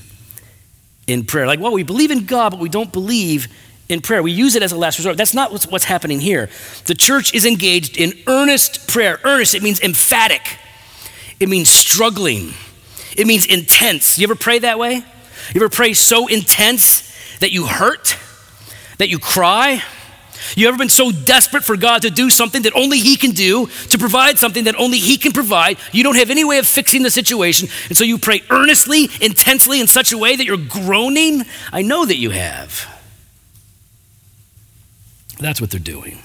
in 1.07 1.25
prayer. 1.25 1.47
Like, 1.47 1.59
well, 1.59 1.71
we 1.71 1.81
believe 1.81 2.11
in 2.11 2.27
God, 2.27 2.51
but 2.51 2.59
we 2.59 2.69
don't 2.69 2.93
believe 2.93 3.47
in 3.89 4.01
prayer. 4.01 4.21
We 4.21 4.31
use 4.31 4.55
it 4.55 4.61
as 4.61 4.71
a 4.71 4.77
last 4.77 4.99
resort. 4.99 5.17
That's 5.17 5.33
not 5.33 5.51
what's, 5.51 5.65
what's 5.65 5.85
happening 5.85 6.19
here. 6.19 6.49
The 6.85 6.93
church 6.93 7.33
is 7.33 7.43
engaged 7.43 7.97
in 7.97 8.13
earnest 8.27 8.87
prayer. 8.87 9.19
Earnest, 9.23 9.55
it 9.55 9.63
means 9.63 9.81
emphatic, 9.81 10.57
it 11.39 11.49
means 11.49 11.69
struggling, 11.69 12.53
it 13.17 13.27
means 13.27 13.45
intense. 13.45 14.17
You 14.17 14.25
ever 14.25 14.35
pray 14.35 14.59
that 14.59 14.79
way? 14.79 14.95
You 14.95 15.61
ever 15.61 15.69
pray 15.69 15.93
so 15.93 16.27
intense 16.27 17.05
that 17.39 17.51
you 17.51 17.65
hurt, 17.65 18.17
that 18.97 19.09
you 19.09 19.19
cry? 19.19 19.81
You 20.55 20.67
ever 20.67 20.77
been 20.77 20.89
so 20.89 21.11
desperate 21.11 21.63
for 21.63 21.77
God 21.77 22.03
to 22.03 22.09
do 22.09 22.29
something 22.29 22.63
that 22.63 22.73
only 22.75 22.99
He 22.99 23.15
can 23.17 23.31
do, 23.31 23.67
to 23.89 23.97
provide 23.97 24.37
something 24.37 24.65
that 24.65 24.75
only 24.75 24.97
He 24.97 25.17
can 25.17 25.31
provide? 25.31 25.77
You 25.91 26.03
don't 26.03 26.15
have 26.15 26.29
any 26.29 26.43
way 26.43 26.57
of 26.57 26.67
fixing 26.67 27.03
the 27.03 27.11
situation, 27.11 27.67
and 27.87 27.97
so 27.97 28.03
you 28.03 28.17
pray 28.17 28.41
earnestly, 28.49 29.09
intensely, 29.21 29.79
in 29.79 29.87
such 29.87 30.11
a 30.11 30.17
way 30.17 30.35
that 30.35 30.45
you're 30.45 30.57
groaning? 30.57 31.43
I 31.71 31.81
know 31.81 32.05
that 32.05 32.17
you 32.17 32.29
have. 32.31 32.87
That's 35.39 35.61
what 35.61 35.71
they're 35.71 35.79
doing. 35.79 36.19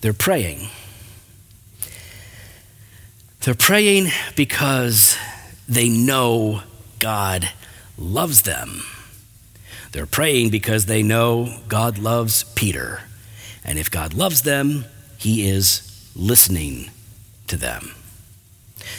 They're 0.00 0.12
praying. 0.12 0.68
They're 3.48 3.54
praying 3.54 4.08
because 4.36 5.16
they 5.66 5.88
know 5.88 6.64
God 6.98 7.48
loves 7.96 8.42
them. 8.42 8.82
They're 9.92 10.04
praying 10.04 10.50
because 10.50 10.84
they 10.84 11.02
know 11.02 11.56
God 11.66 11.96
loves 11.96 12.44
Peter. 12.44 13.04
And 13.64 13.78
if 13.78 13.90
God 13.90 14.12
loves 14.12 14.42
them, 14.42 14.84
he 15.16 15.48
is 15.48 16.10
listening 16.14 16.90
to 17.46 17.56
them. 17.56 17.94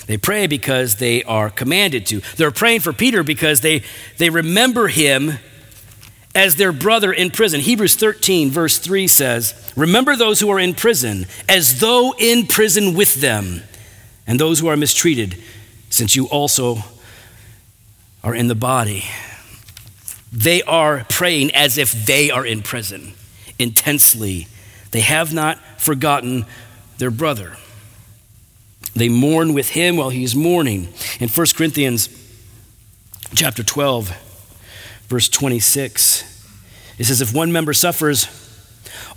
They 0.08 0.18
pray 0.18 0.48
because 0.48 0.96
they 0.96 1.24
are 1.26 1.52
commanded 1.52 2.08
to. 2.08 2.22
They're 2.36 2.50
praying 2.50 2.80
for 2.80 2.92
Peter 2.92 3.22
because 3.22 3.62
they, 3.62 3.84
they 4.18 4.32
remember 4.32 4.88
him 4.88 5.34
as 6.34 6.56
their 6.56 6.72
brother 6.72 7.14
in 7.14 7.30
prison. 7.30 7.60
Hebrews 7.60 7.96
13, 7.98 8.50
verse 8.50 8.80
3 8.80 9.08
says, 9.08 9.72
Remember 9.76 10.16
those 10.16 10.40
who 10.40 10.50
are 10.50 10.60
in 10.60 10.74
prison 10.74 11.28
as 11.48 11.80
though 11.80 12.16
in 12.18 12.48
prison 12.48 12.96
with 12.96 13.14
them, 13.22 13.62
and 14.30 14.40
those 14.40 14.60
who 14.60 14.68
are 14.68 14.78
mistreated, 14.78 15.36
since 15.90 16.16
you 16.16 16.28
also 16.28 16.78
are 18.24 18.36
in 18.36 18.48
the 18.48 18.54
body. 18.54 19.04
They 20.32 20.62
are 20.62 21.04
praying 21.10 21.50
as 21.56 21.80
if 21.80 21.92
they 22.06 22.30
are 22.30 22.46
in 22.46 22.62
prison 22.62 23.14
intensely. 23.58 24.48
They 24.92 25.00
have 25.00 25.34
not 25.34 25.58
forgotten 25.82 26.46
their 27.00 27.10
brother. 27.10 27.58
They 28.96 29.10
mourn 29.10 29.54
with 29.54 29.70
him 29.70 29.98
while 29.98 30.12
he's 30.12 30.36
mourning. 30.36 30.90
In 31.20 31.28
1 31.28 31.48
Corinthians 31.56 32.08
chapter 33.34 33.64
12, 33.64 34.16
verse 35.08 35.28
26, 35.28 36.24
it 37.00 37.06
says, 37.06 37.20
If 37.20 37.34
one 37.34 37.52
member 37.52 37.74
suffers, 37.74 38.28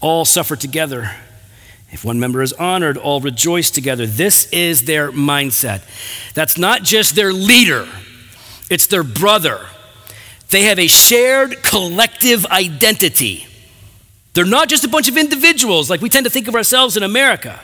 all 0.00 0.25
suffer 0.25 0.57
together. 0.57 1.14
If 1.92 2.04
one 2.04 2.18
member 2.18 2.42
is 2.42 2.52
honored, 2.54 2.96
all 2.96 3.20
rejoice 3.20 3.70
together. 3.70 4.06
This 4.06 4.49
is 4.50 4.87
their 4.87 5.12
mindset. 5.12 5.82
That's 6.34 6.58
not 6.58 6.82
just 6.82 7.14
their 7.14 7.32
leader, 7.32 7.87
it's 8.68 8.88
their 8.88 9.04
brother 9.04 9.61
they 10.52 10.64
have 10.64 10.78
a 10.78 10.87
shared 10.87 11.62
collective 11.62 12.44
identity. 12.46 13.46
They're 14.34 14.44
not 14.44 14.68
just 14.68 14.84
a 14.84 14.88
bunch 14.88 15.08
of 15.08 15.16
individuals 15.16 15.88
like 15.88 16.02
we 16.02 16.11
tend 16.11 16.25
to 16.25 16.30
think 16.30 16.46
of 16.46 16.54
ourselves 16.54 16.94
in 16.94 17.02
America. 17.02 17.58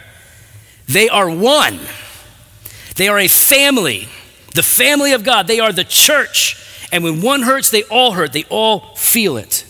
They 0.88 1.10
are 1.10 1.28
one. 1.30 1.78
They 2.96 3.08
are 3.08 3.18
a 3.18 3.28
family. 3.28 4.08
the 4.54 4.62
family 4.62 5.12
of 5.12 5.22
God. 5.22 5.46
They 5.46 5.60
are 5.60 5.70
the 5.70 5.84
church. 5.84 6.56
And 6.90 7.04
when 7.04 7.20
one 7.20 7.42
hurts, 7.42 7.68
they 7.68 7.82
all 7.84 8.12
hurt. 8.12 8.32
They 8.32 8.44
all 8.44 8.96
feel 8.96 9.36
it. 9.36 9.66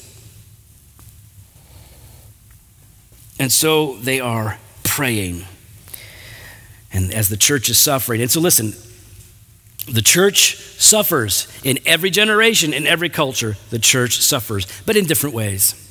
And 3.39 3.53
so 3.53 3.97
they 3.97 4.21
are 4.21 4.59
praying. 4.85 5.45
And 6.93 7.13
as 7.13 7.29
the 7.29 7.37
church 7.37 7.69
is 7.69 7.79
suffering. 7.79 8.21
And 8.21 8.31
so 8.31 8.41
listen, 8.41 8.73
the 9.91 10.03
church 10.03 10.57
suffers 10.57 11.49
in 11.65 11.79
every 11.87 12.11
generation, 12.11 12.73
in 12.73 12.87
every 12.87 13.09
culture. 13.09 13.57
The 13.71 13.79
church 13.79 14.21
suffers, 14.21 14.67
but 14.85 14.97
in 14.97 15.05
different 15.05 15.35
ways. 15.35 15.85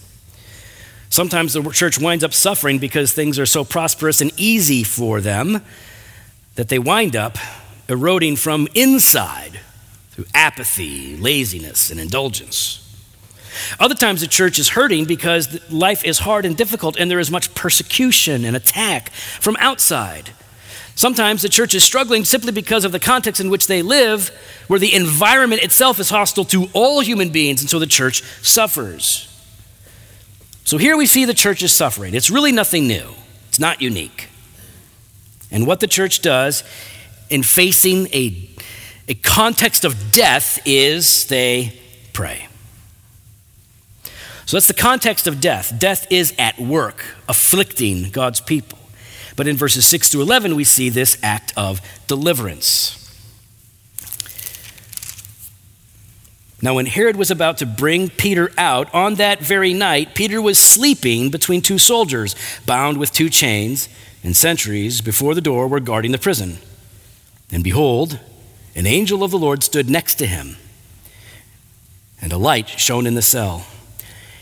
Sometimes 1.10 1.54
the 1.54 1.64
church 1.72 2.00
winds 2.00 2.24
up 2.24 2.34
suffering 2.34 2.80
because 2.80 3.14
things 3.14 3.40
are 3.40 3.46
so 3.46 3.64
prosperous 3.64 4.22
and 4.22 4.32
easy 4.38 4.84
for 4.84 5.22
them 5.22 5.62
that 6.56 6.70
they 6.70 6.80
wind 6.80 7.16
up 7.16 7.38
eroding 7.88 8.36
from 8.36 8.68
inside 8.76 9.60
through 10.12 10.26
apathy, 10.34 11.16
laziness, 11.16 11.90
and 11.90 12.00
indulgence. 12.00 12.87
Other 13.80 13.96
times 13.96 14.22
the 14.22 14.28
church 14.28 14.60
is 14.60 14.70
hurting 14.70 15.06
because 15.06 15.60
life 15.72 16.04
is 16.04 16.20
hard 16.20 16.46
and 16.46 16.56
difficult 16.56 16.98
and 16.98 17.10
there 17.10 17.20
is 17.20 17.32
much 17.32 17.54
persecution 17.56 18.46
and 18.46 18.56
attack 18.56 19.12
from 19.12 19.56
outside. 19.60 20.32
Sometimes 20.98 21.44
the 21.44 21.50
church 21.50 21.76
is 21.76 21.84
struggling 21.84 22.26
simply 22.26 22.52
because 22.52 22.84
of 22.84 22.92
the 22.92 23.00
context 23.00 23.40
in 23.40 23.52
which 23.52 23.68
they 23.68 23.84
live, 23.84 24.30
where 24.66 24.80
the 24.80 24.96
environment 24.96 25.62
itself 25.62 26.00
is 26.00 26.10
hostile 26.10 26.46
to 26.46 26.70
all 26.74 27.02
human 27.02 27.30
beings, 27.30 27.62
and 27.62 27.70
so 27.70 27.78
the 27.78 27.86
church 27.86 28.24
suffers. 28.42 29.24
So 30.64 30.80
here 30.80 30.98
we 30.98 31.06
see 31.06 31.26
the 31.26 31.36
church 31.36 31.62
is 31.62 31.72
suffering. 31.72 32.16
It's 32.16 32.32
really 32.32 32.52
nothing 32.52 32.88
new, 32.88 33.14
it's 33.48 33.60
not 33.60 33.80
unique. 33.80 34.30
And 35.52 35.68
what 35.68 35.82
the 35.82 35.88
church 35.88 36.24
does 36.24 36.64
in 37.30 37.44
facing 37.44 38.08
a, 38.08 38.50
a 39.08 39.14
context 39.14 39.86
of 39.86 40.12
death 40.12 40.60
is 40.66 41.28
they 41.28 41.80
pray. 42.12 42.48
So 44.48 44.56
that's 44.56 44.68
the 44.68 44.74
context 44.74 45.28
of 45.28 45.42
death. 45.42 45.78
Death 45.78 46.08
is 46.10 46.34
at 46.40 46.58
work, 46.58 47.04
afflicting 47.28 48.12
God's 48.12 48.40
people. 48.40 48.80
But 49.36 49.46
in 49.46 49.58
verses 49.58 49.86
6 49.86 50.10
to 50.12 50.22
11, 50.22 50.56
we 50.56 50.64
see 50.64 50.88
this 50.88 51.18
act 51.22 51.52
of 51.58 51.82
deliverance. 52.08 52.94
Now, 56.62 56.76
when 56.76 56.86
Herod 56.86 57.18
was 57.18 57.30
about 57.30 57.58
to 57.58 57.66
bring 57.66 58.10
Peter 58.10 58.50
out, 58.58 58.92
on 58.96 59.16
that 59.16 59.42
very 59.42 59.74
night, 59.74 60.16
Peter 60.16 60.42
was 60.42 60.58
sleeping 60.58 61.30
between 61.30 61.62
two 61.62 61.78
soldiers, 61.78 62.34
bound 62.66 62.98
with 62.98 63.12
two 63.12 63.30
chains, 63.30 63.90
and 64.24 64.36
sentries 64.36 65.02
before 65.02 65.36
the 65.36 65.42
door 65.42 65.68
were 65.68 65.82
guarding 65.82 66.14
the 66.14 66.18
prison. 66.18 66.58
And 67.52 67.66
behold, 67.66 68.22
an 68.76 68.88
angel 68.88 69.26
of 69.26 69.32
the 69.32 69.38
Lord 69.38 69.62
stood 69.62 69.90
next 69.90 70.16
to 70.16 70.26
him, 70.26 70.56
and 72.22 72.32
a 72.32 72.38
light 72.38 72.70
shone 72.70 73.06
in 73.06 73.14
the 73.14 73.22
cell. 73.22 73.68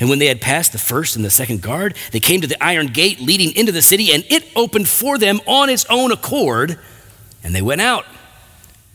And 0.00 0.08
when 0.08 0.18
they 0.18 0.26
had 0.26 0.40
passed 0.40 0.72
the 0.72 0.78
first 0.78 1.16
and 1.16 1.24
the 1.24 1.30
second 1.30 1.62
guard, 1.62 1.96
they 2.12 2.20
came 2.20 2.40
to 2.40 2.46
the 2.46 2.62
iron 2.62 2.88
gate 2.88 3.20
leading 3.20 3.54
into 3.56 3.72
the 3.72 3.82
city, 3.82 4.12
and 4.12 4.24
it 4.28 4.46
opened 4.56 4.88
for 4.88 5.18
them 5.18 5.40
on 5.46 5.70
its 5.70 5.84
own 5.86 6.12
accord. 6.12 6.78
And 7.42 7.54
they 7.54 7.62
went 7.62 7.80
out 7.80 8.04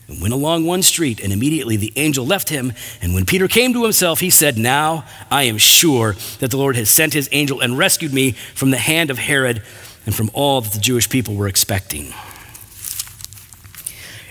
and 0.08 0.20
went 0.20 0.34
along 0.34 0.64
one 0.64 0.82
street, 0.82 1.20
and 1.22 1.32
immediately 1.32 1.76
the 1.76 1.92
angel 1.96 2.26
left 2.26 2.48
him. 2.48 2.72
And 3.00 3.14
when 3.14 3.24
Peter 3.24 3.48
came 3.48 3.72
to 3.72 3.82
himself, 3.82 4.20
he 4.20 4.30
said, 4.30 4.58
Now 4.58 5.04
I 5.30 5.44
am 5.44 5.58
sure 5.58 6.14
that 6.40 6.50
the 6.50 6.56
Lord 6.56 6.76
has 6.76 6.90
sent 6.90 7.14
his 7.14 7.28
angel 7.32 7.60
and 7.60 7.78
rescued 7.78 8.12
me 8.12 8.32
from 8.32 8.70
the 8.70 8.76
hand 8.76 9.10
of 9.10 9.18
Herod 9.18 9.62
and 10.06 10.14
from 10.14 10.30
all 10.34 10.60
that 10.60 10.72
the 10.72 10.80
Jewish 10.80 11.08
people 11.08 11.34
were 11.34 11.48
expecting. 11.48 12.12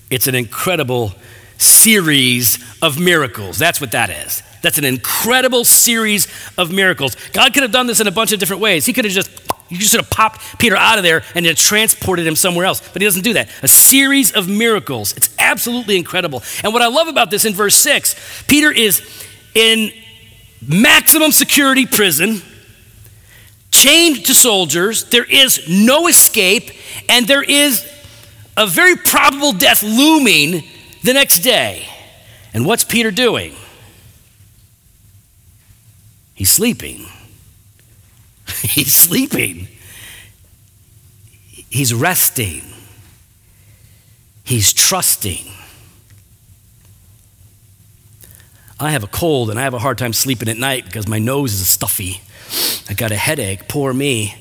It's 0.09 0.27
an 0.27 0.35
incredible 0.35 1.13
series 1.57 2.63
of 2.81 2.99
miracles. 2.99 3.57
That's 3.57 3.81
what 3.81 3.91
that 3.91 4.11
is. 4.11 4.43
That's 4.63 4.79
an 4.79 4.85
incredible 4.85 5.65
series 5.65 6.27
of 6.57 6.71
miracles. 6.71 7.15
God 7.33 7.53
could 7.53 7.61
have 7.63 7.71
done 7.71 7.85
this 7.85 7.99
in 7.99 8.07
a 8.07 8.11
bunch 8.11 8.31
of 8.31 8.39
different 8.39 8.61
ways. 8.61 8.85
He 8.85 8.93
could 8.93 9.05
have 9.05 9.13
just 9.13 9.29
you 9.69 9.81
sort 9.81 10.03
of 10.03 10.09
popped 10.09 10.59
Peter 10.59 10.75
out 10.75 10.97
of 10.97 11.03
there 11.03 11.23
and 11.35 11.45
then 11.45 11.55
transported 11.55 12.25
him 12.25 12.35
somewhere 12.35 12.65
else. 12.65 12.81
But 12.93 13.01
he 13.01 13.05
doesn't 13.07 13.23
do 13.23 13.33
that. 13.33 13.49
A 13.61 13.67
series 13.67 14.31
of 14.31 14.47
miracles. 14.47 15.13
It's 15.17 15.35
absolutely 15.39 15.97
incredible. 15.97 16.43
And 16.63 16.73
what 16.73 16.81
I 16.81 16.87
love 16.87 17.07
about 17.07 17.29
this 17.29 17.45
in 17.45 17.53
verse 17.53 17.75
6, 17.75 18.45
Peter 18.47 18.71
is 18.71 19.01
in 19.53 19.91
maximum 20.65 21.31
security 21.31 21.85
prison, 21.85 22.41
chained 23.71 24.25
to 24.25 24.33
soldiers. 24.33 25.05
There 25.05 25.25
is 25.25 25.67
no 25.67 26.07
escape, 26.07 26.71
and 27.09 27.27
there 27.27 27.43
is 27.43 27.89
a 28.55 28.67
very 28.67 28.95
probable 28.95 29.51
death 29.51 29.83
looming 29.83 30.63
the 31.03 31.13
next 31.13 31.39
day. 31.39 31.87
And 32.53 32.65
what's 32.65 32.83
Peter 32.83 33.11
doing? 33.11 33.55
He's 36.33 36.51
sleeping. 36.51 37.05
He's 38.61 38.93
sleeping. 38.93 39.67
He's 41.69 41.93
resting. 41.93 42.61
He's 44.43 44.73
trusting. 44.73 45.45
I 48.79 48.91
have 48.91 49.03
a 49.03 49.07
cold 49.07 49.49
and 49.49 49.59
I 49.59 49.63
have 49.63 49.73
a 49.73 49.79
hard 49.79 49.97
time 49.97 50.13
sleeping 50.13 50.49
at 50.49 50.57
night 50.57 50.85
because 50.85 51.07
my 51.07 51.19
nose 51.19 51.53
is 51.53 51.67
stuffy. 51.69 52.21
I 52.89 52.93
got 52.93 53.11
a 53.11 53.15
headache. 53.15 53.67
Poor 53.67 53.93
me. 53.93 54.35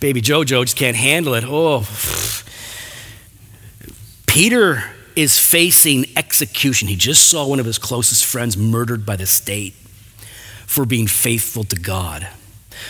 Baby 0.00 0.20
Jojo 0.20 0.64
just 0.64 0.76
can't 0.76 0.96
handle 0.96 1.34
it. 1.34 1.44
Oh. 1.46 1.86
Peter 4.26 4.82
is 5.14 5.38
facing 5.38 6.06
execution. 6.16 6.88
He 6.88 6.96
just 6.96 7.28
saw 7.28 7.46
one 7.46 7.60
of 7.60 7.66
his 7.66 7.78
closest 7.78 8.24
friends 8.24 8.56
murdered 8.56 9.06
by 9.06 9.16
the 9.16 9.26
state 9.26 9.74
for 10.66 10.84
being 10.84 11.06
faithful 11.06 11.64
to 11.64 11.76
God 11.76 12.26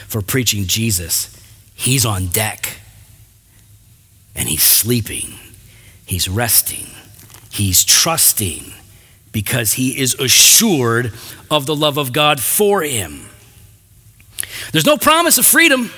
for 0.09 0.23
preaching 0.23 0.67
Jesus, 0.67 1.35
he's 1.75 2.05
on 2.05 2.27
deck 2.29 2.79
and 4.35 4.49
he's 4.49 4.63
sleeping, 4.63 5.35
he's 6.07 6.29
resting, 6.29 6.87
he's 7.51 7.85
trusting 7.85 8.73
because 9.33 9.75
he 9.75 9.99
is 9.99 10.15
assured 10.15 11.13
of 11.51 11.67
the 11.67 11.75
love 11.75 11.99
of 11.99 12.13
God 12.13 12.41
for 12.41 12.83
him. 12.83 13.29
There's 14.73 14.87
no 14.87 14.97
promise 14.97 15.39
of 15.39 15.47
freedom. 15.47 15.91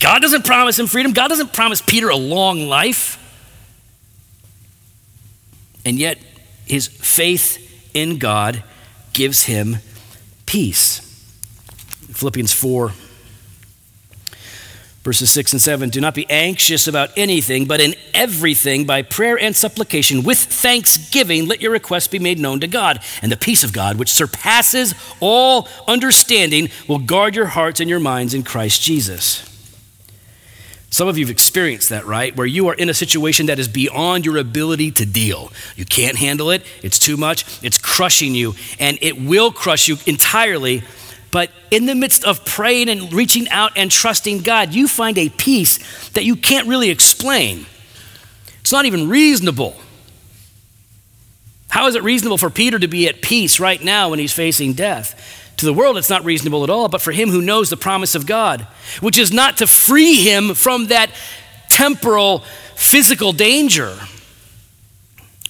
God 0.00 0.22
doesn't 0.22 0.44
promise 0.44 0.78
him 0.78 0.86
freedom. 0.86 1.12
God 1.12 1.28
doesn't 1.28 1.52
promise 1.52 1.80
Peter 1.80 2.08
a 2.08 2.16
long 2.16 2.68
life. 2.68 3.16
And 5.84 5.98
yet, 5.98 6.18
his 6.66 6.86
faith 6.86 7.90
in 7.94 8.18
God 8.18 8.62
gives 9.12 9.44
him 9.44 9.78
peace. 10.48 11.00
Philippians 12.10 12.54
4, 12.54 12.90
verses 15.04 15.30
6 15.30 15.52
and 15.52 15.60
7. 15.60 15.90
Do 15.90 16.00
not 16.00 16.14
be 16.14 16.28
anxious 16.30 16.88
about 16.88 17.10
anything, 17.18 17.66
but 17.66 17.80
in 17.80 17.94
everything, 18.14 18.86
by 18.86 19.02
prayer 19.02 19.38
and 19.38 19.54
supplication, 19.54 20.22
with 20.22 20.38
thanksgiving, 20.38 21.46
let 21.46 21.60
your 21.60 21.70
requests 21.70 22.08
be 22.08 22.18
made 22.18 22.38
known 22.38 22.60
to 22.60 22.66
God. 22.66 23.00
And 23.20 23.30
the 23.30 23.36
peace 23.36 23.62
of 23.62 23.74
God, 23.74 23.98
which 23.98 24.10
surpasses 24.10 24.94
all 25.20 25.68
understanding, 25.86 26.70
will 26.88 26.98
guard 26.98 27.36
your 27.36 27.46
hearts 27.46 27.80
and 27.80 27.90
your 27.90 28.00
minds 28.00 28.32
in 28.32 28.42
Christ 28.42 28.80
Jesus. 28.80 29.44
Some 30.90 31.06
of 31.06 31.18
you 31.18 31.24
have 31.26 31.30
experienced 31.30 31.90
that, 31.90 32.06
right? 32.06 32.34
Where 32.34 32.46
you 32.46 32.68
are 32.68 32.74
in 32.74 32.88
a 32.88 32.94
situation 32.94 33.46
that 33.46 33.58
is 33.58 33.68
beyond 33.68 34.24
your 34.24 34.38
ability 34.38 34.90
to 34.92 35.06
deal. 35.06 35.52
You 35.76 35.84
can't 35.84 36.16
handle 36.16 36.50
it, 36.50 36.64
it's 36.82 36.98
too 36.98 37.16
much, 37.16 37.62
it's 37.62 37.78
crushing 37.78 38.34
you, 38.34 38.54
and 38.80 38.98
it 39.02 39.20
will 39.20 39.52
crush 39.52 39.88
you 39.88 39.98
entirely 40.06 40.82
but 41.30 41.50
in 41.70 41.86
the 41.86 41.94
midst 41.94 42.24
of 42.24 42.44
praying 42.44 42.88
and 42.88 43.12
reaching 43.12 43.48
out 43.50 43.72
and 43.76 43.90
trusting 43.90 44.40
God, 44.40 44.72
you 44.72 44.88
find 44.88 45.18
a 45.18 45.28
peace 45.28 46.08
that 46.10 46.24
you 46.24 46.36
can't 46.36 46.68
really 46.68 46.90
explain. 46.90 47.66
It's 48.60 48.72
not 48.72 48.86
even 48.86 49.08
reasonable. 49.08 49.76
How 51.68 51.86
is 51.86 51.94
it 51.94 52.02
reasonable 52.02 52.38
for 52.38 52.48
Peter 52.48 52.78
to 52.78 52.88
be 52.88 53.08
at 53.08 53.20
peace 53.20 53.60
right 53.60 53.82
now 53.82 54.10
when 54.10 54.18
he's 54.18 54.32
facing 54.32 54.72
death? 54.72 55.37
To 55.58 55.66
the 55.66 55.72
world, 55.74 55.98
it's 55.98 56.08
not 56.08 56.24
reasonable 56.24 56.62
at 56.62 56.70
all, 56.70 56.88
but 56.88 57.02
for 57.02 57.10
him 57.10 57.30
who 57.30 57.42
knows 57.42 57.68
the 57.68 57.76
promise 57.76 58.14
of 58.14 58.26
God, 58.26 58.62
which 59.00 59.18
is 59.18 59.32
not 59.32 59.56
to 59.58 59.66
free 59.66 60.22
him 60.22 60.54
from 60.54 60.86
that 60.86 61.10
temporal, 61.68 62.44
physical 62.76 63.32
danger, 63.32 63.98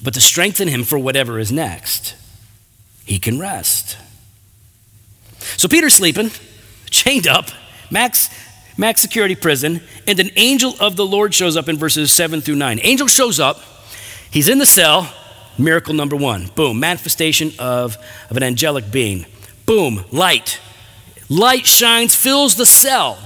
but 0.03 0.15
to 0.15 0.21
strengthen 0.21 0.67
him 0.67 0.83
for 0.83 0.99
whatever 0.99 1.39
is 1.39 1.53
next, 1.53 2.15
he 3.05 3.19
can 3.19 3.39
rest. 3.39 3.99
So 5.59 5.69
Peter's 5.69 5.95
sleeping, 5.95 6.31
chained 6.89 7.27
up, 7.27 7.51
max, 7.91 8.31
max 8.79 9.03
security 9.03 9.35
prison, 9.35 9.83
and 10.07 10.19
an 10.21 10.31
angel 10.37 10.75
of 10.81 10.97
the 10.97 11.05
Lord 11.05 11.35
shows 11.35 11.55
up 11.55 11.69
in 11.69 11.77
verses 11.77 12.11
7 12.13 12.41
through 12.41 12.57
9. 12.57 12.81
Angel 12.83 13.09
shows 13.09 13.39
up, 13.39 13.61
he's 14.31 14.49
in 14.49 14.59
the 14.59 14.67
cell, 14.67 15.13
miracle 15.59 15.93
number 15.93 16.17
one. 16.17 16.47
Boom, 16.55 16.81
manifestation 16.81 17.53
of, 17.59 17.99
of 18.31 18.39
an 18.39 18.43
angelic 18.43 18.91
being. 18.91 19.27
Boom, 19.69 20.07
light. 20.11 20.61
Light 21.29 21.67
shines, 21.67 22.15
fills 22.15 22.57
the 22.57 22.65
cell. 22.65 23.19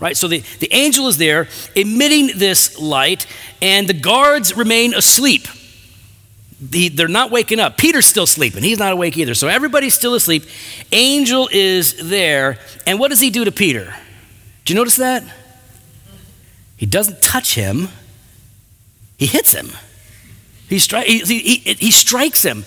Right? 0.00 0.16
So 0.16 0.26
the, 0.26 0.38
the 0.58 0.72
angel 0.72 1.06
is 1.06 1.18
there 1.18 1.48
emitting 1.76 2.38
this 2.38 2.80
light, 2.80 3.26
and 3.60 3.86
the 3.86 3.92
guards 3.92 4.56
remain 4.56 4.94
asleep. 4.94 5.46
The, 6.62 6.88
they're 6.88 7.08
not 7.08 7.30
waking 7.30 7.60
up. 7.60 7.76
Peter's 7.76 8.06
still 8.06 8.26
sleeping. 8.26 8.62
He's 8.62 8.78
not 8.78 8.94
awake 8.94 9.18
either. 9.18 9.34
So 9.34 9.48
everybody's 9.48 9.92
still 9.92 10.14
asleep. 10.14 10.44
Angel 10.92 11.46
is 11.52 12.08
there. 12.08 12.58
And 12.86 12.98
what 12.98 13.10
does 13.10 13.20
he 13.20 13.28
do 13.28 13.44
to 13.44 13.52
Peter? 13.52 13.94
Do 14.64 14.72
you 14.72 14.78
notice 14.78 14.96
that? 14.96 15.22
He 16.78 16.86
doesn't 16.86 17.20
touch 17.20 17.54
him, 17.54 17.90
he 19.18 19.26
hits 19.26 19.52
him. 19.52 19.72
He, 20.70 20.76
stri- 20.76 21.04
he, 21.04 21.18
he, 21.18 21.74
he, 21.74 21.90
strikes 21.90 22.42
him. 22.42 22.64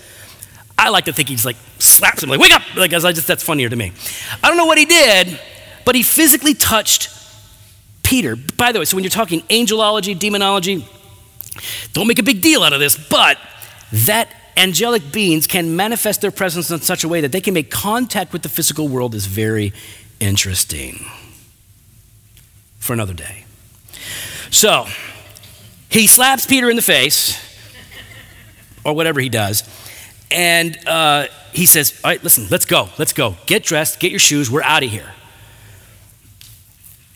I 0.78 0.90
like 0.90 1.06
to 1.06 1.12
think 1.12 1.28
he's 1.28 1.44
like 1.44 1.56
slaps 1.78 2.22
him, 2.22 2.28
like, 2.28 2.40
wake 2.40 2.52
up! 2.52 2.62
Like, 2.76 2.92
as 2.92 3.04
I 3.04 3.12
just, 3.12 3.26
that's 3.26 3.42
funnier 3.42 3.68
to 3.68 3.76
me. 3.76 3.92
I 4.42 4.48
don't 4.48 4.56
know 4.56 4.66
what 4.66 4.78
he 4.78 4.84
did, 4.84 5.40
but 5.84 5.94
he 5.94 6.02
physically 6.02 6.54
touched 6.54 7.10
Peter. 8.02 8.36
By 8.36 8.72
the 8.72 8.78
way, 8.78 8.84
so 8.84 8.96
when 8.96 9.04
you're 9.04 9.10
talking 9.10 9.40
angelology, 9.42 10.18
demonology, 10.18 10.86
don't 11.92 12.06
make 12.06 12.18
a 12.18 12.22
big 12.22 12.42
deal 12.42 12.62
out 12.62 12.72
of 12.72 12.80
this, 12.80 12.96
but 13.08 13.38
that 13.92 14.28
angelic 14.56 15.12
beings 15.12 15.46
can 15.46 15.76
manifest 15.76 16.20
their 16.20 16.30
presence 16.30 16.70
in 16.70 16.80
such 16.80 17.04
a 17.04 17.08
way 17.08 17.20
that 17.20 17.32
they 17.32 17.40
can 17.40 17.54
make 17.54 17.70
contact 17.70 18.32
with 18.32 18.42
the 18.42 18.48
physical 18.48 18.88
world 18.88 19.14
is 19.14 19.26
very 19.26 19.72
interesting. 20.20 21.04
For 22.78 22.92
another 22.92 23.14
day. 23.14 23.44
So, 24.50 24.86
he 25.88 26.06
slaps 26.06 26.46
Peter 26.46 26.70
in 26.70 26.76
the 26.76 26.82
face, 26.82 27.36
or 28.84 28.94
whatever 28.94 29.20
he 29.20 29.28
does, 29.28 29.64
and 30.30 30.76
uh, 30.86 31.26
he 31.52 31.66
says, 31.66 31.98
All 32.04 32.10
right, 32.10 32.22
listen, 32.22 32.46
let's 32.50 32.66
go, 32.66 32.88
let's 32.98 33.12
go. 33.12 33.36
Get 33.46 33.62
dressed, 33.62 34.00
get 34.00 34.10
your 34.10 34.20
shoes, 34.20 34.50
we're 34.50 34.62
out 34.62 34.82
of 34.82 34.90
here. 34.90 35.12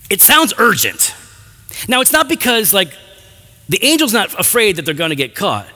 It 0.09 0.21
sounds 0.21 0.53
urgent. 0.59 1.15
Now, 1.89 2.01
it's 2.01 2.13
not 2.13 2.29
because, 2.29 2.75
like, 2.75 2.93
the 3.69 3.83
angel's 3.83 4.13
not 4.13 4.39
afraid 4.39 4.77
that 4.77 4.85
they're 4.85 4.95
going 4.95 5.11
to 5.11 5.17
get 5.17 5.35
caught 5.35 5.67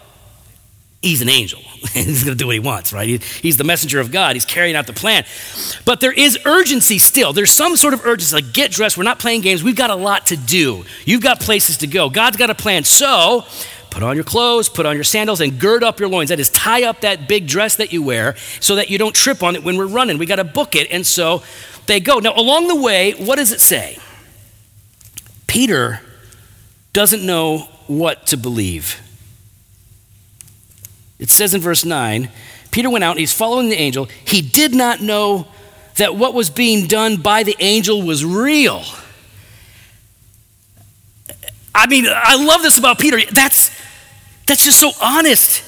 he's 1.05 1.23
an 1.23 1.29
angel. 1.29 1.61
he's 1.93 2.25
going 2.25 2.37
to 2.37 2.39
do 2.39 2.47
what 2.47 2.55
he 2.55 2.61
wants, 2.61 2.93
right? 2.93 3.09
He, 3.09 3.19
he's 3.43 3.57
the 3.57 3.65
messenger 3.65 4.01
of 4.01 4.11
God. 4.11 4.35
He's 4.35 4.45
carrying 4.45 4.75
out 4.75 4.87
the 4.87 4.93
plan. 4.93 5.25
But 5.85 6.01
there 6.01 6.13
is 6.13 6.39
urgency 6.45 6.99
still. 6.99 7.33
There's 7.33 7.51
some 7.51 7.77
sort 7.77 7.95
of 7.95 8.05
urgency, 8.05 8.35
like 8.35 8.53
get 8.53 8.71
dressed. 8.73 8.97
We're 8.97 9.05
not 9.05 9.19
playing 9.19 9.43
games. 9.43 9.63
We've 9.63 9.77
got 9.77 9.91
a 9.91 9.95
lot 9.95 10.27
to 10.27 10.37
do. 10.37 10.85
You've 11.05 11.23
got 11.23 11.41
places 11.41 11.79
to 11.79 11.87
go. 11.87 12.11
God's 12.11 12.37
got 12.37 12.51
a 12.51 12.55
plan. 12.55 12.85
So 12.85 13.45
put 13.95 14.03
on 14.03 14.17
your 14.17 14.25
clothes, 14.25 14.69
put 14.69 14.87
on 14.87 14.97
your 14.97 15.05
sandals, 15.05 15.41
and 15.41 15.61
gird 15.61 15.85
up 15.85 16.01
your 16.01 16.09
loins. 16.09 16.31
That 16.31 16.41
is, 16.41 16.51
tie 16.51 16.83
up 16.83 17.03
that 17.03 17.29
big 17.29 17.47
dress 17.47 17.77
that 17.77 17.93
you 17.93 18.03
wear 18.03 18.35
so 18.59 18.75
that 18.75 18.91
you 18.91 18.99
don't 18.99 19.15
trip 19.15 19.45
on 19.45 19.55
it 19.55 19.63
when 19.63 19.77
we're 19.77 19.87
running. 19.87 20.19
We 20.19 20.27
got 20.27 20.37
to 20.37 20.45
book 20.45 20.75
it. 20.75 20.91
And 20.91 21.07
so 21.07 21.45
they 21.87 22.01
go. 22.01 22.19
Now, 22.19 22.35
along 22.35 22.67
the 22.67 22.75
way, 22.75 23.13
what 23.13 23.37
does 23.37 23.53
it 23.53 23.61
say? 23.61 23.99
Peter 25.47 26.01
doesn't 26.93 27.25
know 27.25 27.69
what 27.87 28.27
to 28.27 28.37
believe. 28.37 29.01
It 31.21 31.31
says 31.31 31.55
in 31.55 31.61
verse 31.61 31.85
9 31.85 32.29
Peter 32.73 32.91
went 32.91 33.05
out 33.05 33.13
and 33.13 33.21
he's 33.21 33.33
following 33.33 33.69
the 33.69 33.77
angel. 33.77 34.09
He 34.25 34.43
did 34.43 34.75
not 34.75 35.01
know 35.01 35.47
that 35.95 36.17
what 36.17 36.35
was 36.35 36.51
being 36.51 36.89
done 36.89 37.19
by 37.19 37.45
the 37.45 37.55
angel 37.61 38.03
was 38.03 38.25
real. 38.25 38.83
I 41.73 41.87
mean, 41.87 42.07
I 42.09 42.45
love 42.45 42.63
this 42.63 42.77
about 42.77 42.99
Peter. 42.99 43.21
That's, 43.31 43.71
that's 44.47 44.65
just 44.65 44.81
so 44.81 44.93
honest. 45.01 45.63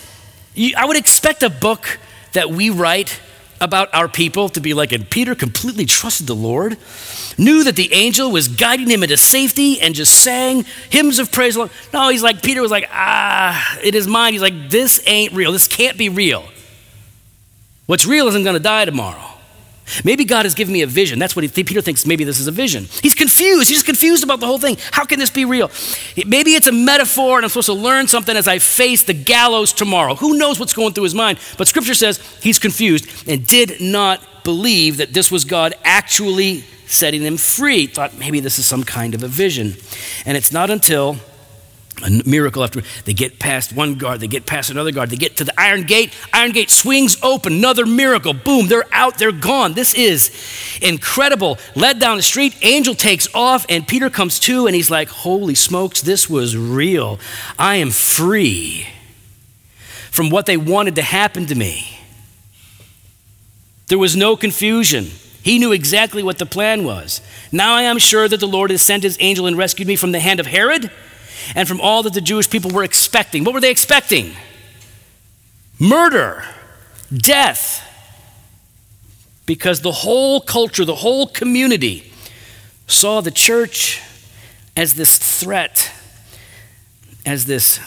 I 0.76 0.84
would 0.84 0.96
expect 0.96 1.42
a 1.42 1.50
book 1.50 1.98
that 2.32 2.50
we 2.50 2.70
write 2.70 3.20
about 3.60 3.88
our 3.94 4.08
people 4.08 4.48
to 4.50 4.60
be 4.60 4.74
like, 4.74 4.92
and 4.92 5.08
Peter 5.08 5.34
completely 5.34 5.86
trusted 5.86 6.26
the 6.26 6.34
Lord, 6.34 6.76
knew 7.38 7.64
that 7.64 7.76
the 7.76 7.92
angel 7.92 8.30
was 8.30 8.48
guiding 8.48 8.90
him 8.90 9.02
into 9.02 9.16
safety, 9.16 9.80
and 9.80 9.94
just 9.94 10.12
sang 10.12 10.64
hymns 10.90 11.18
of 11.18 11.32
praise. 11.32 11.56
No, 11.56 12.08
he's 12.10 12.22
like, 12.22 12.42
Peter 12.42 12.60
was 12.60 12.70
like, 12.70 12.86
ah, 12.90 13.78
in 13.82 13.94
his 13.94 14.06
mind, 14.06 14.34
he's 14.34 14.42
like, 14.42 14.70
this 14.70 15.02
ain't 15.06 15.32
real. 15.32 15.52
This 15.52 15.68
can't 15.68 15.96
be 15.96 16.08
real. 16.08 16.44
What's 17.86 18.04
real 18.04 18.26
isn't 18.28 18.44
going 18.44 18.56
to 18.56 18.62
die 18.62 18.84
tomorrow. 18.84 19.35
Maybe 20.04 20.24
God 20.24 20.44
has 20.44 20.54
given 20.54 20.72
me 20.72 20.82
a 20.82 20.86
vision. 20.86 21.18
That's 21.18 21.36
what 21.36 21.44
he, 21.44 21.64
Peter 21.64 21.80
thinks 21.80 22.06
maybe 22.06 22.24
this 22.24 22.38
is 22.38 22.46
a 22.46 22.52
vision. 22.52 22.86
He's 23.02 23.14
confused. 23.14 23.68
He's 23.68 23.78
just 23.78 23.86
confused 23.86 24.24
about 24.24 24.40
the 24.40 24.46
whole 24.46 24.58
thing. 24.58 24.76
How 24.90 25.04
can 25.04 25.18
this 25.18 25.30
be 25.30 25.44
real? 25.44 25.70
Maybe 26.26 26.54
it's 26.54 26.66
a 26.66 26.72
metaphor 26.72 27.38
and 27.38 27.44
I'm 27.44 27.50
supposed 27.50 27.66
to 27.66 27.72
learn 27.74 28.08
something 28.08 28.36
as 28.36 28.48
I 28.48 28.58
face 28.58 29.02
the 29.02 29.14
gallows 29.14 29.72
tomorrow. 29.72 30.14
Who 30.14 30.38
knows 30.38 30.58
what's 30.58 30.72
going 30.72 30.92
through 30.92 31.04
his 31.04 31.14
mind? 31.14 31.38
But 31.56 31.68
scripture 31.68 31.94
says 31.94 32.18
he's 32.42 32.58
confused 32.58 33.28
and 33.28 33.46
did 33.46 33.80
not 33.80 34.44
believe 34.44 34.98
that 34.98 35.12
this 35.12 35.30
was 35.30 35.44
God 35.44 35.74
actually 35.84 36.64
setting 36.86 37.22
him 37.22 37.36
free. 37.36 37.86
Thought 37.86 38.16
maybe 38.16 38.40
this 38.40 38.58
is 38.58 38.66
some 38.66 38.84
kind 38.84 39.14
of 39.14 39.22
a 39.22 39.28
vision. 39.28 39.74
And 40.24 40.36
it's 40.36 40.52
not 40.52 40.70
until 40.70 41.16
a 42.02 42.22
miracle 42.26 42.62
after 42.62 42.82
they 43.04 43.14
get 43.14 43.38
past 43.38 43.72
one 43.72 43.94
guard, 43.94 44.20
they 44.20 44.26
get 44.26 44.44
past 44.44 44.70
another 44.70 44.92
guard, 44.92 45.08
they 45.10 45.16
get 45.16 45.36
to 45.38 45.44
the 45.44 45.60
iron 45.60 45.84
gate. 45.84 46.12
Iron 46.32 46.52
gate 46.52 46.70
swings 46.70 47.16
open, 47.22 47.54
another 47.54 47.86
miracle. 47.86 48.34
Boom, 48.34 48.68
they're 48.68 48.84
out, 48.92 49.18
they're 49.18 49.32
gone. 49.32 49.72
This 49.72 49.94
is 49.94 50.30
incredible. 50.82 51.58
Led 51.74 51.98
down 51.98 52.18
the 52.18 52.22
street, 52.22 52.54
angel 52.62 52.94
takes 52.94 53.28
off, 53.34 53.64
and 53.68 53.88
Peter 53.88 54.10
comes 54.10 54.38
to, 54.40 54.66
and 54.66 54.74
he's 54.74 54.90
like, 54.90 55.08
Holy 55.08 55.54
smokes, 55.54 56.02
this 56.02 56.28
was 56.28 56.56
real. 56.56 57.18
I 57.58 57.76
am 57.76 57.90
free 57.90 58.86
from 60.10 60.28
what 60.30 60.46
they 60.46 60.56
wanted 60.56 60.96
to 60.96 61.02
happen 61.02 61.46
to 61.46 61.54
me. 61.54 61.98
There 63.88 63.98
was 63.98 64.16
no 64.16 64.36
confusion. 64.36 65.06
He 65.42 65.58
knew 65.58 65.72
exactly 65.72 66.22
what 66.22 66.38
the 66.38 66.46
plan 66.46 66.84
was. 66.84 67.20
Now 67.52 67.74
I 67.74 67.82
am 67.82 67.98
sure 67.98 68.26
that 68.26 68.40
the 68.40 68.48
Lord 68.48 68.70
has 68.70 68.82
sent 68.82 69.04
his 69.04 69.16
angel 69.20 69.46
and 69.46 69.56
rescued 69.56 69.86
me 69.86 69.94
from 69.94 70.12
the 70.12 70.18
hand 70.18 70.40
of 70.40 70.46
Herod 70.46 70.90
and 71.54 71.68
from 71.68 71.80
all 71.80 72.02
that 72.02 72.14
the 72.14 72.20
Jewish 72.20 72.48
people 72.48 72.70
were 72.70 72.84
expecting. 72.84 73.44
What 73.44 73.54
were 73.54 73.60
they 73.60 73.70
expecting? 73.70 74.34
Murder, 75.78 76.44
death. 77.12 77.82
Because 79.44 79.80
the 79.80 79.92
whole 79.92 80.40
culture, 80.40 80.84
the 80.84 80.96
whole 80.96 81.26
community 81.26 82.12
saw 82.86 83.20
the 83.20 83.30
church 83.30 84.02
as 84.76 84.94
this 84.94 85.18
threat, 85.18 85.92
as 87.24 87.46
this 87.46 87.80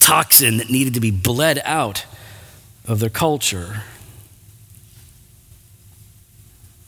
toxin 0.00 0.56
that 0.56 0.68
needed 0.68 0.94
to 0.94 1.00
be 1.00 1.10
bled 1.10 1.62
out 1.64 2.04
of 2.86 3.00
their 3.00 3.10
culture. 3.10 3.82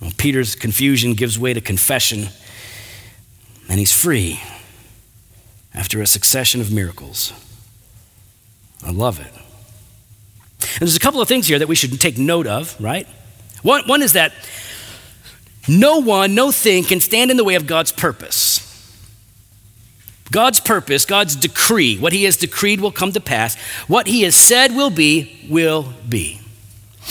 Well, 0.01 0.13
Peter's 0.19 0.55
confusion 0.55 1.15
gives 1.15 1.39
way 1.39 1.55
to 1.55 1.61
confession, 1.61 2.29
and 3.69 3.79
he's 3.79 3.93
free 3.93 4.41
after 5.77 6.01
a 6.01 6.07
succession 6.07 6.61
of 6.61 6.73
miracles. 6.73 7.33
I 8.85 8.91
love 8.91 9.21
it. 9.21 9.33
And 10.61 10.81
there's 10.81 10.97
a 10.97 11.01
couple 11.01 11.21
of 11.21 11.29
things 11.29 11.47
here 11.47 11.59
that 11.59 11.69
we 11.69 11.75
should 11.75 12.01
take 12.01 12.19
note 12.19 12.47
of, 12.47 12.75
right? 12.81 13.07
One, 13.63 13.87
one 13.87 14.03
is 14.03 14.15
that 14.15 14.33
no 15.69 15.99
one, 15.99 16.35
no 16.35 16.51
thing 16.51 16.85
can 16.85 17.01
stand 17.01 17.31
in 17.31 17.37
the 17.37 17.45
way 17.45 17.55
of 17.57 17.67
God's 17.67 17.93
purpose. 17.93 18.63
God's 20.33 20.61
purpose, 20.61 21.05
God's 21.05 21.37
decree, 21.37 21.99
what 21.99 22.13
He 22.13 22.25
has 22.25 22.37
decreed 22.37 22.81
will 22.81 22.91
come 22.91 23.13
to 23.13 23.21
pass. 23.21 23.57
What 23.87 24.07
He 24.07 24.23
has 24.23 24.35
said 24.35 24.75
will 24.75 24.91
be, 24.91 25.47
will 25.49 25.93
be. 26.09 26.41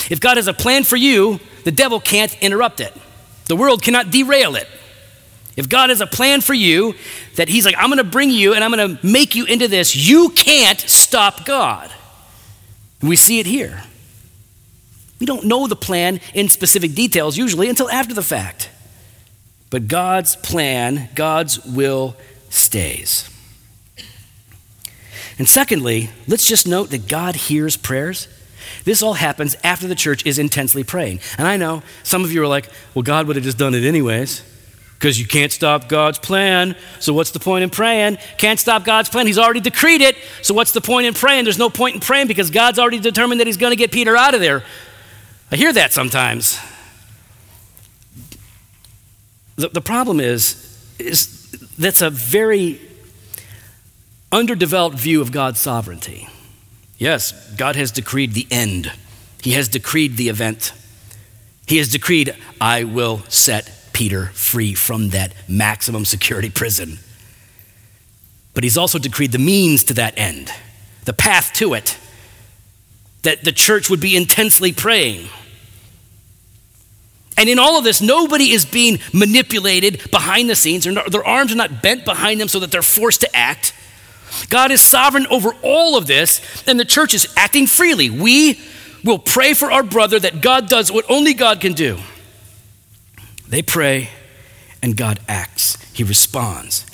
If 0.10 0.20
God 0.20 0.38
has 0.38 0.48
a 0.48 0.54
plan 0.54 0.84
for 0.84 0.98
you, 0.98 1.40
the 1.64 1.72
devil 1.72 2.00
can't 2.00 2.36
interrupt 2.42 2.80
it, 2.80 2.94
the 3.46 3.56
world 3.56 3.82
cannot 3.82 4.12
derail 4.12 4.56
it. 4.56 4.68
If 5.56 5.70
God 5.70 5.90
has 5.90 6.02
a 6.02 6.08
plan 6.08 6.42
for 6.42 6.54
you 6.54 6.96
that 7.36 7.48
He's 7.48 7.66
like, 7.66 7.76
I'm 7.78 7.88
going 7.88 7.98
to 7.98 8.04
bring 8.04 8.30
you 8.30 8.54
and 8.54 8.64
I'm 8.64 8.72
going 8.72 8.98
to 8.98 9.06
make 9.06 9.36
you 9.36 9.46
into 9.46 9.68
this, 9.68 9.96
you 9.96 10.30
can't 10.30 10.80
stop 10.80 11.46
God. 11.46 11.92
And 13.00 13.10
we 13.10 13.16
see 13.16 13.40
it 13.40 13.46
here. 13.46 13.84
We 15.20 15.26
don't 15.26 15.46
know 15.46 15.68
the 15.68 15.78
plan 15.78 16.20
in 16.34 16.50
specific 16.50 16.94
details 16.94 17.38
usually 17.38 17.70
until 17.70 17.90
after 17.90 18.14
the 18.14 18.22
fact. 18.22 18.70
But 19.70 19.88
God's 19.88 20.36
plan, 20.36 21.10
God's 21.16 21.64
will 21.66 22.18
stays. 22.50 23.30
And 25.38 25.48
secondly, 25.48 26.10
let's 26.28 26.48
just 26.48 26.68
note 26.68 26.90
that 26.92 27.08
God 27.08 27.36
hears 27.36 27.78
prayers. 27.78 28.28
This 28.84 29.02
all 29.02 29.14
happens 29.14 29.56
after 29.64 29.88
the 29.88 29.96
church 29.96 30.26
is 30.26 30.38
intensely 30.38 30.84
praying. 30.84 31.22
And 31.38 31.48
I 31.48 31.56
know 31.58 31.82
some 32.04 32.24
of 32.24 32.32
you 32.32 32.44
are 32.44 32.48
like, 32.48 32.70
well, 32.94 33.04
God 33.04 33.28
would 33.28 33.36
have 33.38 33.44
just 33.44 33.58
done 33.58 33.74
it 33.74 33.84
anyways 33.84 34.44
because 35.06 35.20
you 35.20 35.28
can't 35.28 35.52
stop 35.52 35.88
God's 35.88 36.18
plan. 36.18 36.76
So, 37.00 37.14
what's 37.14 37.30
the 37.30 37.40
point 37.40 37.64
in 37.64 37.70
praying? 37.70 38.18
Can't 38.40 38.60
stop 38.60 38.84
God's 38.84 39.08
plan. 39.08 39.28
He's 39.28 39.38
already 39.38 39.60
decreed 39.60 40.02
it. 40.02 40.18
So, 40.42 40.56
what's 40.56 40.72
the 40.72 40.82
point 40.82 41.06
in 41.06 41.14
praying? 41.14 41.44
There's 41.44 41.60
no 41.60 41.70
point 41.70 41.94
in 41.94 42.02
praying 42.02 42.26
because 42.26 42.50
God's 42.50 42.80
already 42.80 43.00
determined 43.00 43.40
that 43.40 43.46
He's 43.46 43.56
going 43.56 43.70
to 43.70 43.76
get 43.76 43.92
Peter 43.92 44.18
out 44.18 44.34
of 44.34 44.42
there. 44.42 44.64
I 45.52 45.58
hear 45.58 45.72
that 45.74 45.94
sometimes. 45.94 46.60
the, 49.58 49.70
the 49.70 49.80
problem 49.80 50.20
is, 50.20 50.76
is 50.98 51.52
that's 51.78 52.02
a 52.02 52.10
very 52.10 52.82
underdeveloped 54.32 54.98
view 54.98 55.22
of 55.22 55.32
God's 55.32 55.60
sovereignty. 55.60 56.28
Yes, 56.98 57.54
God 57.54 57.76
has 57.76 57.92
decreed 57.92 58.34
the 58.34 58.48
end, 58.50 58.92
He 59.44 59.52
has 59.52 59.68
decreed 59.68 60.18
the 60.18 60.30
event. 60.30 60.74
He 61.68 61.78
has 61.78 61.90
decreed, 61.90 62.36
I 62.60 62.86
will 62.86 63.20
set 63.28 63.75
Peter 63.96 64.26
free 64.34 64.74
from 64.74 65.12
that 65.12 65.34
maximum 65.48 66.04
security 66.04 66.50
prison. 66.50 67.00
But 68.54 68.66
He's 68.66 68.78
also 68.78 69.00
decreed 69.00 69.32
the 69.32 69.40
means 69.40 69.86
to 69.86 69.94
that 69.94 70.14
end, 70.18 70.52
the 71.06 71.14
path 71.14 71.54
to 71.54 71.74
it, 71.74 71.98
that 73.24 73.46
the 73.46 73.54
church 73.54 73.90
would 73.90 74.02
be 74.02 74.18
intensely 74.18 74.74
praying. 74.74 75.30
And 77.38 77.48
in 77.48 77.58
all 77.58 77.78
of 77.78 77.86
this, 77.86 78.02
nobody 78.02 78.52
is 78.52 78.66
being 78.66 79.00
manipulated 79.14 80.12
behind 80.12 80.50
the 80.50 80.56
scenes. 80.56 80.84
Their 80.84 81.26
arms 81.26 81.54
are 81.54 81.58
not 81.58 81.82
bent 81.82 82.04
behind 82.04 82.42
them 82.42 82.50
so 82.50 82.60
that 82.60 82.72
they're 82.72 82.82
forced 82.82 83.22
to 83.22 83.34
act. 83.36 83.74
God 84.50 84.72
is 84.72 84.82
sovereign 84.82 85.26
over 85.28 85.54
all 85.62 85.98
of 85.98 86.06
this, 86.06 86.42
and 86.68 86.78
the 86.78 86.86
church 86.86 87.14
is 87.14 87.34
acting 87.38 87.66
freely. 87.66 88.10
We 88.10 88.60
will 89.06 89.20
pray 89.20 89.54
for 89.54 89.72
our 89.72 89.84
brother 89.84 90.20
that 90.20 90.42
God 90.42 90.68
does 90.68 90.92
what 90.92 91.06
only 91.10 91.34
God 91.34 91.62
can 91.62 91.74
do. 91.74 91.98
They 93.48 93.62
pray, 93.62 94.10
and 94.82 94.98
God 94.98 95.20
acts. 95.28 95.78
He 95.94 96.04
responds. 96.04 96.86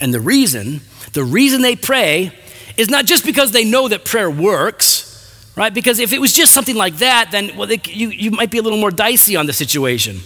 And 0.00 0.12
the 0.12 0.20
reason, 0.20 0.80
the 1.12 1.24
reason 1.24 1.62
they 1.62 1.76
pray 1.76 2.32
is 2.76 2.90
not 2.90 3.06
just 3.06 3.24
because 3.24 3.52
they 3.52 3.64
know 3.64 3.88
that 3.88 4.04
prayer 4.04 4.30
works, 4.30 5.52
right? 5.56 5.72
Because 5.72 5.98
if 5.98 6.12
it 6.12 6.20
was 6.20 6.32
just 6.32 6.52
something 6.52 6.76
like 6.76 6.96
that, 6.96 7.30
then 7.30 7.56
well, 7.56 7.66
they, 7.66 7.80
you, 7.84 8.08
you 8.08 8.30
might 8.30 8.50
be 8.50 8.58
a 8.58 8.62
little 8.62 8.78
more 8.78 8.90
dicey 8.90 9.36
on 9.36 9.46
the 9.46 9.52
situation. 9.52 10.20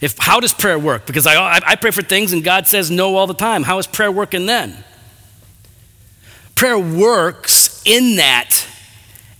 If, 0.00 0.16
how 0.18 0.38
does 0.38 0.54
prayer 0.54 0.78
work? 0.78 1.06
Because 1.06 1.26
I, 1.26 1.34
I, 1.34 1.60
I 1.66 1.76
pray 1.76 1.90
for 1.90 2.02
things 2.02 2.32
and 2.32 2.44
God 2.44 2.68
says 2.68 2.90
no 2.90 3.16
all 3.16 3.26
the 3.26 3.34
time. 3.34 3.64
How 3.64 3.78
is 3.78 3.86
prayer 3.86 4.12
working 4.12 4.46
then? 4.46 4.84
Prayer 6.54 6.78
works 6.78 7.82
in 7.84 8.16
that 8.16 8.66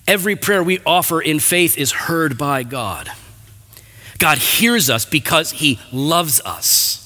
every 0.07 0.37
prayer 0.37 0.63
we 0.63 0.81
offer 0.85 1.21
in 1.21 1.39
faith 1.39 1.79
is 1.79 1.93
heard 1.93 2.37
by 2.37 2.63
God. 2.65 3.11
God 4.19 4.39
hears 4.39 4.91
us 4.91 5.05
because 5.05 5.53
he 5.53 5.79
loves 5.93 6.41
us. 6.45 7.05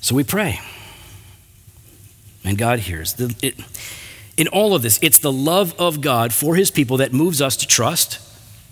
So 0.00 0.14
we 0.14 0.24
pray, 0.24 0.60
and 2.42 2.56
God 2.56 2.78
hears. 2.78 3.14
The, 3.14 3.34
it, 3.42 3.54
in 4.38 4.48
all 4.48 4.74
of 4.74 4.80
this, 4.80 4.98
it's 5.02 5.18
the 5.18 5.32
love 5.32 5.74
of 5.78 6.00
God 6.00 6.32
for 6.32 6.54
his 6.54 6.70
people 6.70 6.96
that 6.98 7.12
moves 7.12 7.42
us 7.42 7.56
to 7.56 7.66
trust, 7.66 8.18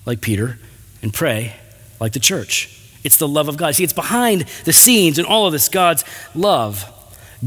like 0.06 0.20
Peter, 0.20 0.58
and 1.02 1.12
pray, 1.12 1.56
like 2.00 2.12
the 2.12 2.20
church. 2.20 2.72
It's 3.04 3.18
the 3.18 3.28
love 3.28 3.48
of 3.48 3.56
God. 3.56 3.74
See, 3.74 3.84
it's 3.84 3.92
behind 3.92 4.46
the 4.64 4.72
scenes 4.72 5.18
in 5.18 5.26
all 5.26 5.46
of 5.46 5.52
this, 5.52 5.68
God's 5.68 6.04
love. 6.34 6.92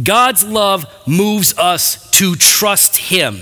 God's 0.03 0.43
love 0.43 0.85
moves 1.07 1.57
us 1.57 2.11
to 2.11 2.35
trust 2.35 2.97
Him. 2.97 3.41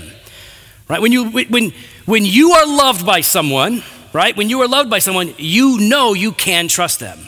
Right? 0.88 1.02
When 1.02 1.12
you, 1.12 1.30
when, 1.30 1.74
when 2.08 2.24
you 2.24 2.52
are 2.52 2.66
loved 2.66 3.04
by 3.04 3.20
someone, 3.20 3.82
right? 4.14 4.34
When 4.34 4.48
you 4.48 4.62
are 4.62 4.66
loved 4.66 4.88
by 4.88 4.98
someone, 4.98 5.34
you 5.36 5.78
know 5.78 6.14
you 6.14 6.32
can 6.32 6.66
trust 6.66 7.00
them. 7.00 7.18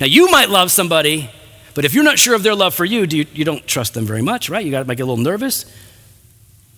Now, 0.00 0.06
you 0.06 0.30
might 0.30 0.48
love 0.48 0.70
somebody, 0.70 1.28
but 1.74 1.84
if 1.84 1.92
you're 1.92 2.04
not 2.04 2.20
sure 2.20 2.36
of 2.36 2.44
their 2.44 2.54
love 2.54 2.72
for 2.72 2.84
you, 2.84 3.02
you, 3.02 3.26
you 3.34 3.44
don't 3.44 3.66
trust 3.66 3.94
them 3.94 4.06
very 4.06 4.22
much, 4.22 4.48
right? 4.48 4.64
You 4.64 4.70
got 4.70 4.78
to 4.78 4.84
make 4.84 5.00
a 5.00 5.04
little 5.04 5.16
nervous. 5.16 5.64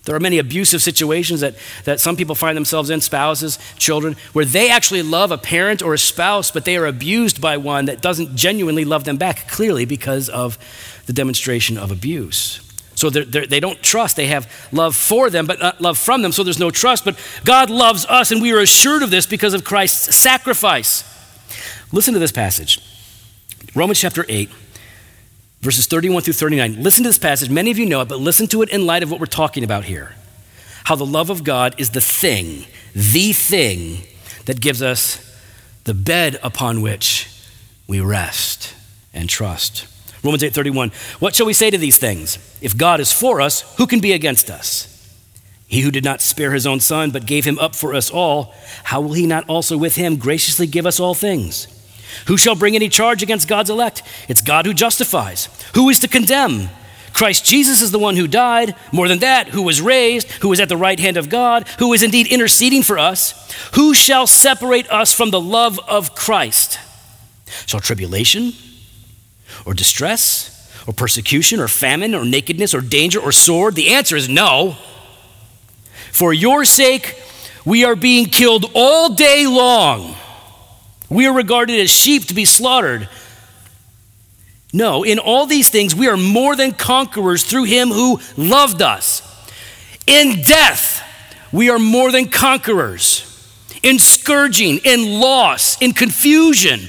There 0.05 0.15
are 0.15 0.19
many 0.19 0.39
abusive 0.39 0.81
situations 0.81 1.41
that, 1.41 1.55
that 1.83 1.99
some 1.99 2.15
people 2.15 2.33
find 2.33 2.57
themselves 2.57 2.89
in, 2.89 2.99
spouses, 2.99 3.59
children, 3.77 4.15
where 4.33 4.45
they 4.45 4.71
actually 4.71 5.03
love 5.03 5.29
a 5.29 5.37
parent 5.37 5.83
or 5.83 5.93
a 5.93 5.99
spouse, 5.99 6.49
but 6.49 6.65
they 6.65 6.77
are 6.77 6.87
abused 6.87 7.41
by 7.41 7.57
one 7.57 7.85
that 7.85 8.01
doesn't 8.01 8.35
genuinely 8.35 8.85
love 8.85 9.03
them 9.03 9.17
back, 9.17 9.47
clearly 9.47 9.85
because 9.85 10.29
of 10.29 10.57
the 11.05 11.13
demonstration 11.13 11.77
of 11.77 11.91
abuse. 11.91 12.64
So 13.05 13.11
they're, 13.11 13.23
they're, 13.23 13.45
they 13.45 13.59
do 13.59 13.67
not 13.67 13.83
trust. 13.83 14.15
They 14.15 14.25
have 14.25 14.51
love 14.71 14.95
for 14.95 15.29
them, 15.29 15.45
but 15.45 15.59
not 15.59 15.79
love 15.79 15.99
from 15.99 16.23
them, 16.23 16.31
so 16.31 16.43
there's 16.43 16.57
no 16.57 16.71
trust. 16.71 17.05
But 17.05 17.19
God 17.43 17.69
loves 17.69 18.03
us, 18.07 18.31
and 18.31 18.41
we 18.41 18.51
are 18.51 18.57
assured 18.57 19.03
of 19.03 19.11
this 19.11 19.27
because 19.27 19.53
of 19.53 19.63
Christ's 19.63 20.15
sacrifice. 20.15 21.03
Listen 21.91 22.15
to 22.15 22.19
this 22.19 22.31
passage 22.31 22.81
Romans 23.75 23.99
chapter 23.99 24.25
8 24.27 24.49
verses 25.61 25.85
31 25.85 26.23
through 26.23 26.33
39. 26.33 26.81
Listen 26.81 27.03
to 27.03 27.09
this 27.09 27.19
passage. 27.19 27.51
Many 27.51 27.69
of 27.69 27.77
you 27.77 27.85
know 27.85 28.01
it, 28.01 28.07
but 28.07 28.19
listen 28.19 28.47
to 28.47 28.63
it 28.63 28.69
in 28.69 28.87
light 28.87 29.03
of 29.03 29.11
what 29.11 29.19
we're 29.19 29.27
talking 29.27 29.63
about 29.63 29.83
here. 29.83 30.15
How 30.85 30.95
the 30.95 31.05
love 31.05 31.29
of 31.29 31.43
God 31.43 31.75
is 31.77 31.91
the 31.91 32.01
thing, 32.01 32.65
the 32.95 33.33
thing 33.33 34.01
that 34.45 34.59
gives 34.59 34.81
us 34.81 35.21
the 35.83 35.93
bed 35.93 36.39
upon 36.41 36.81
which 36.81 37.29
we 37.85 37.99
rest 37.99 38.73
and 39.13 39.29
trust. 39.29 39.85
Romans 40.25 40.43
8:31. 40.43 40.91
What 41.19 41.35
shall 41.35 41.45
we 41.45 41.53
say 41.53 41.69
to 41.69 41.77
these 41.77 41.97
things? 41.97 42.39
If 42.59 42.75
God 42.75 42.99
is 42.99 43.11
for 43.11 43.39
us, 43.39 43.61
who 43.77 43.85
can 43.85 43.99
be 43.99 44.11
against 44.11 44.49
us? 44.49 44.87
He 45.67 45.81
who 45.81 45.91
did 45.91 46.03
not 46.03 46.21
spare 46.21 46.51
his 46.51 46.67
own 46.67 46.79
son 46.79 47.11
but 47.11 47.25
gave 47.25 47.45
him 47.45 47.59
up 47.59 47.75
for 47.75 47.93
us 47.93 48.09
all, 48.09 48.53
how 48.85 49.01
will 49.01 49.13
he 49.13 49.25
not 49.25 49.47
also 49.47 49.77
with 49.77 49.95
him 49.95 50.17
graciously 50.17 50.67
give 50.67 50.85
us 50.85 50.99
all 50.99 51.13
things? 51.13 51.67
Who 52.27 52.37
shall 52.37 52.55
bring 52.55 52.75
any 52.75 52.89
charge 52.89 53.21
against 53.23 53.47
God's 53.47 53.69
elect? 53.69 54.01
It's 54.27 54.41
God 54.41 54.65
who 54.65 54.73
justifies. 54.73 55.49
Who 55.73 55.89
is 55.89 55.99
to 55.99 56.07
condemn? 56.07 56.69
Christ 57.13 57.45
Jesus 57.45 57.81
is 57.81 57.91
the 57.91 57.99
one 57.99 58.15
who 58.15 58.27
died, 58.27 58.75
more 58.91 59.07
than 59.07 59.19
that, 59.19 59.49
who 59.49 59.61
was 59.61 59.81
raised, 59.81 60.29
who 60.41 60.51
is 60.51 60.59
at 60.59 60.69
the 60.69 60.77
right 60.77 60.99
hand 60.99 61.17
of 61.17 61.29
God, 61.29 61.67
who 61.79 61.93
is 61.93 62.03
indeed 62.03 62.27
interceding 62.27 62.83
for 62.83 62.99
us. 62.99 63.33
Who 63.75 63.93
shall 63.93 64.27
separate 64.27 64.89
us 64.91 65.13
from 65.13 65.31
the 65.31 65.39
love 65.39 65.79
of 65.87 66.13
Christ? 66.13 66.79
Shall 67.65 67.79
tribulation, 67.79 68.53
or 69.65 69.73
distress, 69.73 70.51
or 70.87 70.93
persecution, 70.93 71.59
or 71.59 71.67
famine, 71.67 72.13
or 72.13 72.23
nakedness, 72.23 72.73
or 72.73 72.81
danger, 72.81 73.19
or 73.19 73.31
sword? 73.31 73.75
The 73.75 73.93
answer 73.93 74.15
is 74.15 74.29
no. 74.29 74.77
For 76.11 76.33
your 76.33 76.63
sake, 76.63 77.21
we 77.65 77.83
are 77.83 77.95
being 77.95 78.27
killed 78.27 78.71
all 78.73 79.15
day 79.15 79.47
long. 79.47 80.15
We 81.09 81.25
are 81.25 81.33
regarded 81.33 81.79
as 81.79 81.89
sheep 81.89 82.25
to 82.25 82.33
be 82.33 82.45
slaughtered. 82.45 83.09
No, 84.71 85.03
in 85.03 85.19
all 85.19 85.45
these 85.45 85.69
things, 85.69 85.95
we 85.95 86.07
are 86.07 86.17
more 86.17 86.55
than 86.55 86.73
conquerors 86.73 87.43
through 87.43 87.63
him 87.63 87.89
who 87.89 88.19
loved 88.37 88.81
us. 88.81 89.21
In 90.05 90.41
death, 90.41 91.01
we 91.51 91.69
are 91.69 91.79
more 91.79 92.11
than 92.11 92.27
conquerors. 92.27 93.31
In 93.81 93.99
scourging, 93.99 94.79
in 94.79 95.19
loss, 95.19 95.81
in 95.81 95.93
confusion, 95.93 96.81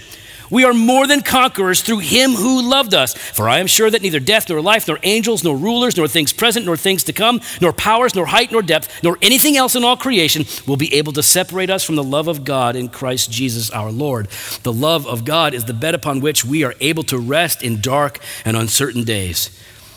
we 0.50 0.64
are 0.64 0.74
more 0.74 1.06
than 1.06 1.22
conquerors 1.22 1.82
through 1.82 1.98
him 1.98 2.32
who 2.32 2.62
loved 2.62 2.94
us. 2.94 3.14
For 3.14 3.48
I 3.48 3.59
am 3.59 3.66
sure 3.66 3.90
that 3.90 4.02
neither 4.02 4.20
death, 4.20 4.48
nor 4.48 4.61
life, 4.61 4.87
nor 4.88 4.98
angels, 5.02 5.42
nor 5.42 5.56
rulers, 5.56 5.96
nor 5.96 6.09
things 6.09 6.32
present, 6.32 6.66
nor 6.66 6.76
things 6.76 7.04
to 7.04 7.12
come, 7.12 7.40
nor 7.61 7.72
powers, 7.72 8.14
nor 8.14 8.26
height, 8.26 8.52
nor 8.52 8.62
depth, 8.62 9.02
nor 9.02 9.18
anything 9.22 9.56
else 9.56 9.74
in 9.74 9.85
all 9.85 9.96
creation 9.96 10.44
will 10.66 10.76
be 10.76 10.94
able 10.94 11.12
to 11.12 11.22
separate 11.22 11.70
us 11.70 11.85
from 11.85 11.96
the 11.96 12.04
love 12.04 12.28
of 12.28 12.44
God 12.44 12.76
in 12.76 12.88
Christ 12.88 13.30
Jesus 13.30 13.70
our 13.70 13.90
Lord. 13.90 14.28
The 14.62 14.72
love 14.72 15.06
of 15.06 15.24
God 15.24 15.54
is 15.54 15.64
the 15.64 15.74
bed 15.74 15.94
upon 15.94 16.20
which 16.20 16.44
we 16.44 16.64
are 16.64 16.74
able 16.80 17.02
to 17.04 17.18
rest 17.18 17.62
in 17.62 17.80
dark 17.80 18.20
and 18.44 18.56
uncertain 18.56 19.04
days, 19.04 19.50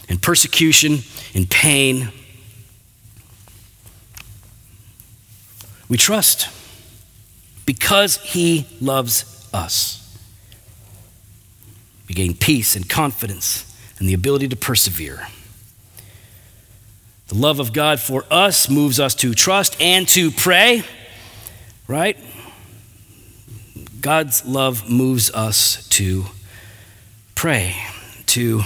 in 0.08 0.18
persecution, 0.18 1.00
in 1.34 1.46
pain. 1.46 2.10
We 5.88 5.98
trust 5.98 6.48
because 7.66 8.18
he 8.18 8.68
loves 8.80 9.50
us. 9.54 10.09
We 12.10 12.16
gain 12.16 12.34
peace 12.34 12.76
and 12.76 12.90
confidence 12.90 13.66
and 14.00 14.10
the 14.10 14.14
ability 14.16 14.48
to 14.50 14.56
persevere. 14.56 15.28
The 17.28 17.36
love 17.36 17.60
of 17.60 17.72
God 17.72 18.00
for 18.00 18.26
us 18.32 18.70
moves 18.70 19.00
us 19.00 19.14
to 19.16 19.36
trust 19.36 19.80
and 19.80 20.08
to 20.10 20.32
pray, 20.32 20.84
right? 21.88 22.18
God's 24.02 24.44
love 24.46 24.90
moves 24.90 25.30
us 25.32 25.88
to 25.90 26.26
pray, 27.36 27.76
to, 28.28 28.64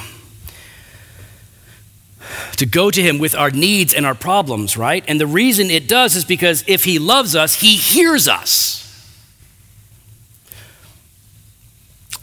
to 2.56 2.66
go 2.66 2.90
to 2.90 3.02
Him 3.02 3.20
with 3.20 3.36
our 3.36 3.52
needs 3.52 3.94
and 3.94 4.06
our 4.06 4.16
problems, 4.16 4.78
right? 4.78 5.04
And 5.08 5.20
the 5.20 5.28
reason 5.28 5.70
it 5.70 5.90
does 5.90 6.16
is 6.16 6.24
because 6.24 6.64
if 6.66 6.86
He 6.86 7.00
loves 7.00 7.36
us, 7.36 7.56
He 7.56 7.76
hears 7.76 8.30
us. 8.30 8.83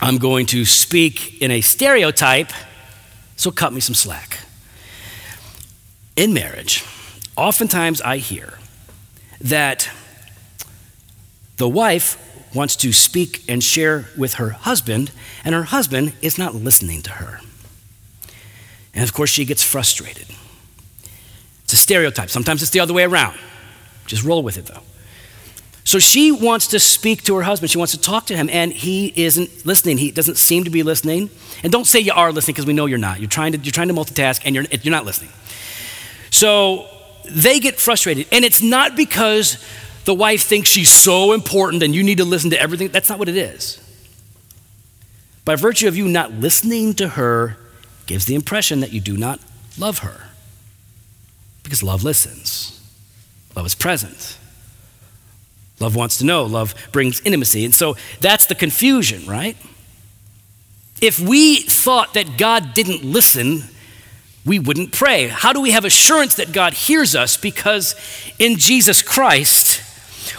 I'm 0.03 0.17
going 0.17 0.47
to 0.47 0.65
speak 0.65 1.43
in 1.43 1.51
a 1.51 1.61
stereotype, 1.61 2.53
so 3.37 3.51
cut 3.51 3.73
me 3.73 3.81
some 3.81 3.95
slack. 3.95 4.39
In 6.17 6.33
marriage, 6.33 6.85
oftentimes 7.37 8.01
I 8.01 8.17
hear 8.17 8.59
that 9.41 9.91
the 11.59 11.69
wife 11.69 12.17
wants 12.55 12.77
to 12.77 12.93
speak 12.93 13.45
and 13.49 13.63
share 13.63 14.07
with 14.17 14.35
her 14.35 14.51
husband, 14.51 15.13
and 15.45 15.55
her 15.55 15.65
husband 15.65 16.15
is 16.23 16.39
not 16.39 16.55
listening 16.55 17.03
to 17.03 17.11
her. 17.13 17.41
And 18.95 19.05
of 19.05 19.13
course, 19.13 19.31
she 19.31 19.45
gets 19.45 19.63
frustrated. 19.63 20.27
It's 21.65 21.75
a 21.75 21.77
stereotype. 21.77 22.31
Sometimes 22.31 22.63
it's 22.63 22.73
the 22.73 22.81
other 22.81 22.95
way 22.95 23.05
around. 23.05 23.39
Just 24.07 24.25
roll 24.25 24.43
with 24.43 24.57
it, 24.57 24.67
though. 24.67 24.83
So 25.85 25.99
she 25.99 26.31
wants 26.31 26.69
to 26.69 26.79
speak 26.79 27.23
to 27.25 27.37
her 27.37 27.43
husband. 27.43 27.71
She 27.71 27.79
wants 27.79 27.93
to 27.93 28.01
talk 28.01 28.27
to 28.27 28.37
him, 28.37 28.49
and 28.51 28.73
he 28.73 29.12
isn't 29.16 29.64
listening. 29.64 29.99
He 29.99 30.11
doesn't 30.11 30.37
seem 30.37 30.64
to 30.64 30.71
be 30.71 30.83
listening. 30.83 31.31
And 31.62 31.73
don't 31.73 31.87
say 31.87 32.01
you 32.01 32.12
are 32.12 32.33
listening 32.33 32.55
because 32.55 32.66
we 32.66 32.73
know 32.73 32.87
you're 32.87 32.99
not. 32.99 33.21
You're 33.21 33.29
trying 33.29 33.53
to, 33.53 33.59
you're 33.59 33.73
trying 33.73 33.88
to 33.88 33.95
multitask 33.95 34.43
and 34.45 34.55
you're, 34.55 34.64
you're 34.83 34.93
not 34.93 35.05
listening. 35.05 35.31
So 36.31 36.87
they 37.29 37.61
get 37.61 37.79
frustrated. 37.79 38.27
And 38.33 38.45
it's 38.45 38.62
not 38.62 38.97
because 38.97 39.62
the 40.05 40.14
wife 40.14 40.43
thinks 40.43 40.71
she's 40.71 40.90
so 40.90 41.33
important 41.33 41.83
and 41.83 41.95
you 41.95 42.03
need 42.03 42.19
to 42.19 42.25
listen 42.25 42.51
to 42.51 42.61
everything. 42.61 42.88
That's 42.88 43.09
not 43.09 43.19
what 43.19 43.29
it 43.29 43.37
is. 43.37 43.79
By 45.45 45.57
virtue 45.57 45.88
of 45.88 45.97
you 45.97 46.09
not 46.09 46.33
listening 46.33 46.95
to 46.95 47.09
her, 47.09 47.57
gives 48.07 48.27
the 48.27 48.35
impression 48.35 48.81
that 48.81 48.93
you 48.93 49.01
do 49.01 49.16
not 49.16 49.40
love 49.79 50.01
her. 50.01 50.29
Because 51.62 51.83
love 51.83 52.03
listens, 52.03 52.81
love 53.55 53.66
is 53.66 53.75
present. 53.75 54.38
Love 55.81 55.97
wants 55.97 56.19
to 56.19 56.25
know, 56.25 56.45
love 56.45 56.75
brings 56.93 57.21
intimacy. 57.23 57.64
And 57.64 57.75
so 57.75 57.97
that's 58.21 58.47
the 58.47 58.55
confusion, 58.55 59.27
right? 59.27 59.57
If 61.01 61.19
we 61.19 61.62
thought 61.62 62.14
that 62.14 62.37
God 62.37 62.75
didn't 62.75 63.03
listen, 63.03 63.62
we 64.45 64.59
wouldn't 64.59 64.93
pray. 64.93 65.29
How 65.29 65.55
do 65.55 65.61
we 65.61 65.71
have 65.71 65.87
assurance 65.87 66.35
that 66.35 66.53
God 66.53 66.75
hears 66.75 67.16
us? 67.16 67.38
Because 67.38 67.95
in 68.38 68.57
Jesus 68.57 69.01
Christ, 69.01 69.83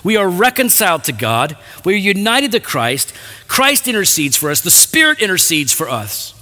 we 0.04 0.15
are 0.15 0.30
reconciled 0.30 1.04
to 1.06 1.12
God, 1.12 1.58
we're 1.84 1.97
united 1.97 2.51
to 2.51 2.60
Christ. 2.60 3.13
Christ 3.47 3.88
intercedes 3.88 4.38
for 4.38 4.51
us, 4.51 4.62
the 4.62 4.71
Spirit 4.71 5.19
intercedes 5.19 5.73
for 5.73 5.89
us. 5.89 6.36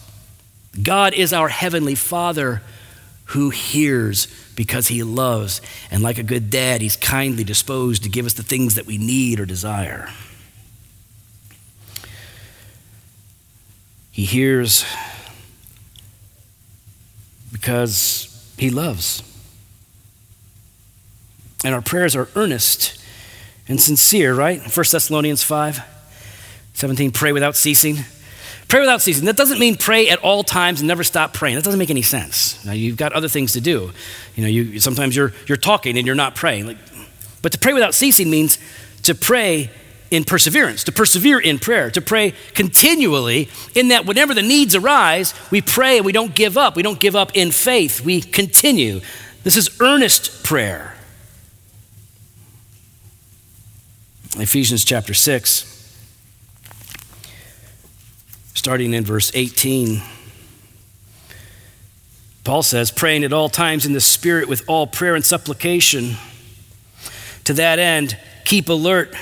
God 0.81 1.13
is 1.13 1.33
our 1.33 1.47
Heavenly 1.47 1.95
Father 1.95 2.62
who 3.29 3.51
hears 3.51 4.27
because 4.55 4.87
He 4.87 5.03
loves. 5.03 5.61
And 5.91 6.01
like 6.01 6.17
a 6.17 6.23
good 6.23 6.49
dad, 6.49 6.81
He's 6.81 6.95
kindly 6.95 7.43
disposed 7.43 8.03
to 8.03 8.09
give 8.09 8.25
us 8.25 8.33
the 8.33 8.43
things 8.43 8.75
that 8.75 8.85
we 8.85 8.97
need 8.97 9.39
or 9.39 9.45
desire. 9.45 10.09
He 14.11 14.25
hears 14.25 14.83
because 17.51 18.53
He 18.57 18.69
loves. 18.69 19.23
And 21.63 21.75
our 21.75 21.81
prayers 21.81 22.15
are 22.15 22.29
earnest 22.35 22.99
and 23.67 23.79
sincere, 23.79 24.33
right? 24.33 24.59
1 24.59 24.69
Thessalonians 24.91 25.43
5 25.43 25.81
17, 26.73 27.11
pray 27.11 27.33
without 27.33 27.57
ceasing. 27.57 27.97
Pray 28.69 28.82
without 28.82 29.01
ceasing. 29.01 29.25
That 29.25 29.36
doesn't 29.36 29.58
mean 29.58 29.75
pray 29.75 30.10
at 30.10 30.19
all 30.19 30.43
times 30.43 30.79
and 30.79 30.88
never 30.88 31.03
stop 31.03 31.34
praying. 31.34 31.55
That 31.55 31.63
doesn't 31.63 31.79
make 31.79 31.89
any 31.89 32.03
sense. 32.03 32.63
Now, 32.63 32.73
you've 32.73 32.97
got 32.97 33.13
other 33.13 33.27
things 33.27 33.53
to 33.53 33.62
do. 33.62 33.91
You 34.36 34.43
know, 34.43 34.47
you, 34.47 34.79
sometimes 34.79 35.15
you're, 35.15 35.34
you're 35.47 35.58
talking 35.58 35.97
and 35.97 36.05
you're 36.05 36.15
not 36.15 36.36
praying. 36.36 36.67
Like, 36.67 36.77
but 37.41 37.51
to 37.51 37.58
pray 37.58 37.73
without 37.73 37.95
ceasing 37.95 38.29
means 38.29 38.60
to 39.03 39.15
pray 39.15 39.71
in 40.12 40.23
perseverance, 40.23 40.84
to 40.84 40.91
persevere 40.91 41.39
in 41.39 41.58
prayer, 41.58 41.89
to 41.89 41.99
pray 41.99 42.36
continually, 42.53 43.49
in 43.73 43.88
that 43.88 44.05
whenever 44.05 44.36
the 44.36 44.43
needs 44.43 44.75
arise, 44.75 45.34
we 45.49 45.62
pray 45.62 45.97
and 45.97 46.05
we 46.05 46.12
don't 46.12 46.36
give 46.36 46.55
up. 46.55 46.75
We 46.75 46.84
don't 46.84 46.99
give 46.99 47.15
up 47.15 47.36
in 47.36 47.49
faith. 47.49 48.01
We 48.01 48.21
continue. 48.21 49.01
This 49.43 49.58
is 49.58 49.82
earnest 49.82 50.43
prayer. 50.43 50.95
Ephesians 54.38 54.86
chapter 54.86 55.15
6 55.15 55.78
starting 58.59 58.93
in 58.93 59.05
verse 59.05 59.31
18. 59.33 60.01
Paul 62.43 62.61
says, 62.61 62.91
praying 62.91 63.23
at 63.23 63.31
all 63.31 63.47
times 63.47 63.85
in 63.85 63.93
the 63.93 64.01
Spirit 64.01 64.49
with 64.49 64.63
all 64.67 64.85
prayer 64.85 65.15
and 65.15 65.25
supplication. 65.25 66.15
To 67.45 67.53
that 67.53 67.79
end, 67.79 68.17
keep 68.43 68.67
alert 68.67 69.15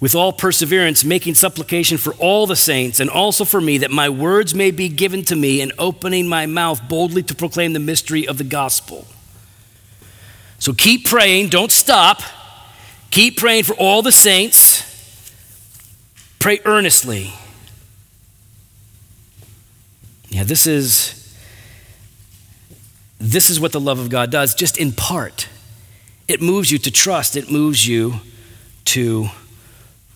with 0.00 0.14
all 0.14 0.32
perseverance, 0.32 1.04
making 1.04 1.34
supplication 1.34 1.98
for 1.98 2.14
all 2.14 2.46
the 2.46 2.56
saints 2.56 2.98
and 2.98 3.10
also 3.10 3.44
for 3.44 3.60
me, 3.60 3.78
that 3.78 3.90
my 3.90 4.08
words 4.08 4.54
may 4.54 4.70
be 4.70 4.88
given 4.88 5.22
to 5.24 5.36
me 5.36 5.60
and 5.60 5.70
opening 5.78 6.26
my 6.26 6.46
mouth 6.46 6.80
boldly 6.88 7.22
to 7.24 7.34
proclaim 7.34 7.74
the 7.74 7.78
mystery 7.78 8.26
of 8.26 8.38
the 8.38 8.44
gospel. 8.44 9.06
So 10.58 10.72
keep 10.72 11.06
praying, 11.06 11.50
don't 11.50 11.70
stop. 11.70 12.22
Keep 13.10 13.36
praying 13.36 13.64
for 13.64 13.74
all 13.74 14.00
the 14.00 14.12
saints. 14.12 14.84
Pray 16.38 16.60
earnestly. 16.64 17.34
Yeah, 20.28 20.44
this 20.44 20.66
is 20.66 21.18
this 23.20 23.50
is 23.50 23.58
what 23.58 23.72
the 23.72 23.80
love 23.80 23.98
of 23.98 24.10
God 24.10 24.30
does, 24.30 24.54
just 24.54 24.76
in 24.76 24.92
part. 24.92 25.48
It 26.28 26.40
moves 26.40 26.70
you 26.70 26.78
to 26.78 26.90
trust, 26.90 27.36
it 27.36 27.50
moves 27.50 27.86
you 27.86 28.20
to 28.86 29.28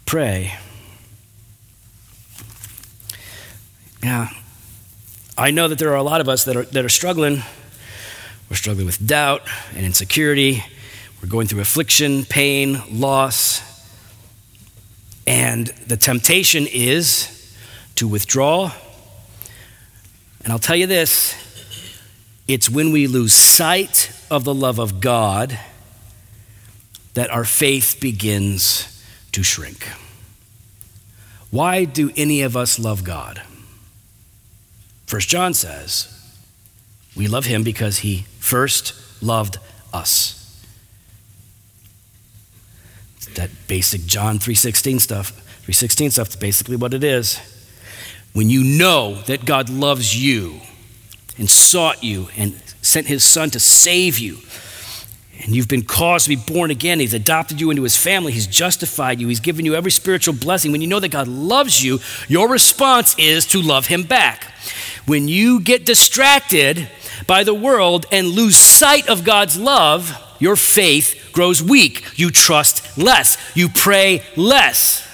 pray. 0.07 0.55
Yeah. 4.03 4.29
I 5.39 5.51
know 5.51 5.69
that 5.69 5.79
there 5.79 5.91
are 5.91 5.97
a 5.97 6.03
lot 6.03 6.21
of 6.21 6.29
us 6.29 6.45
that 6.45 6.57
are, 6.57 6.65
that 6.65 6.85
are 6.85 6.91
struggling. 6.91 7.43
We're 8.51 8.57
struggling 8.57 8.87
with 8.87 9.05
doubt 9.07 9.43
and 9.75 9.87
insecurity. 9.87 10.63
We're 11.23 11.29
going 11.29 11.47
through 11.47 11.61
affliction, 11.61 12.25
pain, 12.25 12.83
loss. 12.91 13.63
And 15.27 15.69
the 15.87 15.97
temptation 15.97 16.67
is 16.67 17.57
to 17.95 18.07
withdraw 18.07 18.73
and 20.45 20.53
I'll 20.53 20.59
tell 20.59 20.77
you 20.77 20.87
this 20.87 21.35
it's 22.49 22.69
when 22.69 22.93
we 22.93 23.07
lose 23.07 23.33
sight 23.33 24.11
of 24.31 24.45
the 24.45 24.55
love 24.55 24.79
of 24.79 25.01
God 25.01 25.59
that 27.15 27.31
our 27.31 27.45
faith 27.45 27.99
begins 28.01 29.05
to 29.33 29.43
shrink. 29.43 29.89
Why 31.51 31.85
do 31.85 32.11
any 32.17 32.43
of 32.43 32.57
us 32.57 32.79
love 32.79 33.05
God? 33.05 33.43
First 35.07 35.29
John 35.29 35.53
says, 35.55 36.09
we 37.15 37.29
love 37.29 37.45
him 37.45 37.63
because 37.63 37.99
he 37.99 38.25
first 38.39 38.95
loved 39.23 39.59
us. 39.93 40.39
That 43.35 43.51
basic 43.67 44.05
John 44.07 44.39
3:16 44.39 45.01
stuff. 45.01 45.33
3:16 45.67 46.11
stuff 46.13 46.31
is 46.31 46.37
basically 46.37 46.77
what 46.77 46.93
it 46.93 47.05
is 47.05 47.39
when 48.33 48.51
you 48.51 48.65
know 48.65 49.17
that 49.23 49.45
God 49.45 49.69
loves 49.69 50.17
you 50.17 50.61
and 51.39 51.49
sought 51.49 52.03
you 52.03 52.29
and 52.37 52.55
sent 52.81 53.07
his 53.07 53.25
son 53.25 53.51
to 53.51 53.61
save 53.61 54.19
you, 54.19 54.39
and 55.45 55.57
you've 55.57 55.69
been 55.69 55.83
caused 55.83 56.27
to 56.27 56.37
be 56.37 56.37
born 56.37 56.71
again, 56.71 57.01
he's 57.01 57.15
adopted 57.15 57.61
you 57.61 57.71
into 57.71 57.83
his 57.83 57.97
family, 57.97 58.33
he's 58.33 58.47
justified 58.47 59.21
you, 59.21 59.29
he's 59.29 59.41
given 59.41 59.65
you 59.65 59.75
every 59.75 59.91
spiritual 59.91 60.35
blessing. 60.35 60.73
When 60.73 60.81
you 60.81 60.87
know 60.87 61.01
that 61.01 61.11
God 61.11 61.27
loves 61.27 61.83
you, 61.83 61.99
your 62.29 62.49
response 62.49 63.17
is 63.19 63.47
to 63.49 63.61
love 63.61 63.87
him 63.87 64.05
back. 64.05 64.45
When 65.05 65.29
you 65.29 65.61
get 65.61 65.85
distracted 65.85 66.89
by 67.27 67.45
the 67.45 67.55
world 67.55 68.07
and 68.13 68.29
lose 68.29 68.57
sight 68.57 69.09
of 69.09 69.25
God's 69.25 69.59
love, 69.59 70.17
your 70.39 70.57
faith 70.57 71.31
grows 71.33 71.63
weak. 71.63 72.05
You 72.19 72.31
trust 72.31 72.97
less. 72.97 73.37
You 73.55 73.69
pray 73.69 74.23
less. 74.37 75.07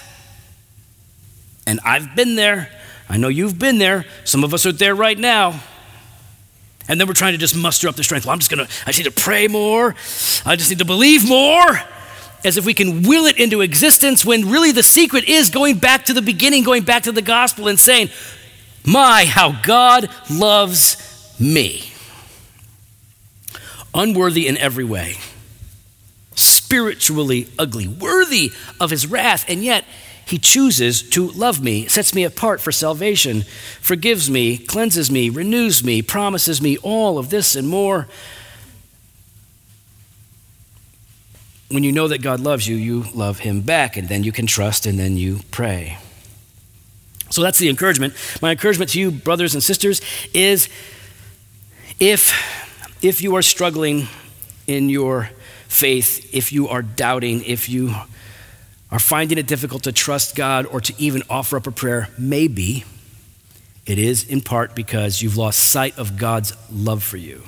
And 1.67 1.81
I've 1.85 2.15
been 2.15 2.35
there. 2.35 2.71
I 3.09 3.17
know 3.17 3.29
you've 3.29 3.59
been 3.59 3.79
there. 3.79 4.05
Some 4.25 4.45
of 4.45 4.53
us 4.53 4.67
are 4.67 4.73
there 4.73 4.95
right 4.95 5.19
now. 5.19 5.61
And 6.89 6.99
then 6.99 7.07
we're 7.07 7.15
trying 7.15 7.33
to 7.33 7.39
just 7.39 7.55
muster 7.55 7.89
up 7.89 7.97
the 7.97 8.05
strength. 8.05 8.25
Well, 8.25 8.33
I'm 8.33 8.39
just 8.39 8.51
going 8.51 8.67
to, 8.67 8.73
I 8.87 8.93
just 8.93 8.99
need 8.99 9.15
to 9.15 9.23
pray 9.23 9.47
more. 9.47 9.95
I 10.45 10.57
just 10.57 10.71
need 10.71 10.79
to 10.79 10.85
believe 10.85 11.29
more. 11.29 11.81
As 12.45 12.57
if 12.57 12.65
we 12.65 12.73
can 12.73 13.03
will 13.03 13.27
it 13.27 13.39
into 13.39 13.61
existence 13.61 14.25
when 14.25 14.49
really 14.49 14.73
the 14.73 14.83
secret 14.83 15.29
is 15.29 15.51
going 15.51 15.79
back 15.79 16.05
to 16.05 16.15
the 16.15 16.23
beginning, 16.23 16.63
going 16.63 16.85
back 16.85 17.03
to 17.03 17.13
the 17.13 17.23
gospel 17.23 17.69
and 17.69 17.79
saying, 17.79 18.11
My, 18.87 19.25
how 19.25 19.61
God 19.63 20.09
loves 20.31 21.35
me. 21.39 21.93
Unworthy 23.93 24.47
in 24.47 24.57
every 24.57 24.85
way, 24.85 25.17
spiritually 26.37 27.49
ugly, 27.59 27.89
worthy 27.89 28.53
of 28.79 28.91
his 28.91 29.07
wrath, 29.07 29.45
and 29.49 29.65
yet 29.65 29.85
he 30.29 30.37
chooses 30.37 31.01
to 31.01 31.29
love 31.29 31.63
me, 31.63 31.87
sets 31.87 32.15
me 32.15 32.23
apart 32.23 32.61
for 32.61 32.71
salvation, 32.71 33.45
forgives 33.81 34.29
me, 34.29 34.59
cleanses 34.59 35.11
me, 35.11 35.31
renews 35.31 35.83
me, 35.83 36.03
promises 36.03 36.61
me 36.61 36.77
all 36.83 37.17
of 37.17 37.31
this 37.31 37.57
and 37.57 37.67
more. 37.67 38.07
When 41.71 41.83
you 41.83 41.93
know 41.93 42.09
that 42.09 42.21
God 42.21 42.41
loves 42.41 42.69
you, 42.69 42.77
you 42.77 43.05
love 43.15 43.39
him 43.39 43.63
back, 43.63 43.97
and 43.97 44.07
then 44.07 44.23
you 44.23 44.31
can 44.31 44.47
trust 44.47 44.85
and 44.85 44.99
then 44.99 45.17
you 45.17 45.41
pray. 45.51 45.97
So 47.31 47.41
that's 47.41 47.59
the 47.59 47.71
encouragement. 47.71 48.13
My 48.43 48.51
encouragement 48.51 48.91
to 48.91 49.01
you, 49.01 49.11
brothers 49.11 49.55
and 49.55 49.63
sisters, 49.63 50.03
is 50.35 50.69
if, 51.99 52.35
if 53.01 53.23
you 53.23 53.35
are 53.37 53.43
struggling 53.43 54.09
in 54.67 54.91
your 54.91 55.31
faith, 55.69 56.35
if 56.35 56.53
you 56.53 56.69
are 56.69 56.83
doubting, 56.83 57.43
if 57.45 57.71
you 57.71 57.95
are 58.91 58.99
finding 58.99 59.39
it 59.39 59.47
difficult 59.47 59.83
to 59.83 59.93
trust 59.93 60.35
God 60.35 60.67
or 60.67 60.81
to 60.81 60.95
even 60.99 61.23
offer 61.29 61.57
up 61.57 61.67
a 61.67 61.71
prayer, 61.71 62.09
maybe 62.19 62.85
it 63.87 63.99
is 63.99 64.25
in 64.29 64.41
part 64.41 64.75
because 64.75 65.23
you've 65.23 65.37
lost 65.37 65.59
sight 65.59 65.99
of 65.99 66.17
God's 66.17 66.55
love 66.71 67.03
for 67.03 67.17
you. 67.17 67.43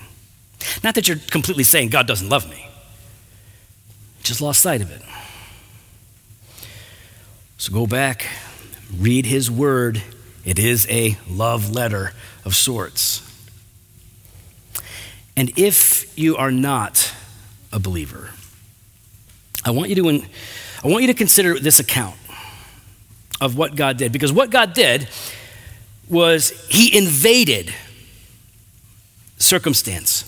Not 0.82 0.94
that 0.94 1.08
you're 1.08 1.18
completely 1.30 1.64
saying 1.64 1.88
God 1.88 2.06
doesn't 2.06 2.28
love 2.28 2.48
me, 2.48 2.68
just 4.22 4.40
lost 4.40 4.60
sight 4.60 4.82
of 4.82 4.90
it. 4.90 5.02
So 7.56 7.72
go 7.72 7.86
back, 7.86 8.26
read 8.96 9.26
his 9.26 9.50
word. 9.50 10.02
It 10.44 10.58
is 10.58 10.86
a 10.88 11.18
love 11.28 11.70
letter 11.70 12.12
of 12.44 12.54
sorts. 12.54 13.26
And 15.36 15.52
if 15.58 16.18
you 16.18 16.36
are 16.36 16.50
not 16.50 17.14
a 17.72 17.78
believer, 17.78 18.30
I 19.64 19.72
want 19.72 19.90
you 19.90 19.96
to, 19.96 20.22
I 20.82 20.88
want 20.88 21.02
you 21.02 21.08
to 21.08 21.14
consider 21.14 21.58
this 21.58 21.78
account 21.78 22.16
of 23.40 23.56
what 23.56 23.76
God 23.76 23.96
did. 23.96 24.12
Because 24.12 24.32
what 24.32 24.50
God 24.50 24.72
did 24.72 25.08
was 26.08 26.50
he 26.68 26.96
invaded 26.96 27.72
circumstance. 29.38 30.26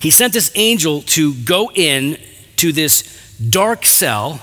He 0.00 0.10
sent 0.10 0.32
this 0.32 0.50
angel 0.54 1.02
to 1.02 1.34
go 1.34 1.70
in 1.74 2.18
to 2.56 2.72
this 2.72 3.36
dark 3.38 3.84
cell 3.84 4.40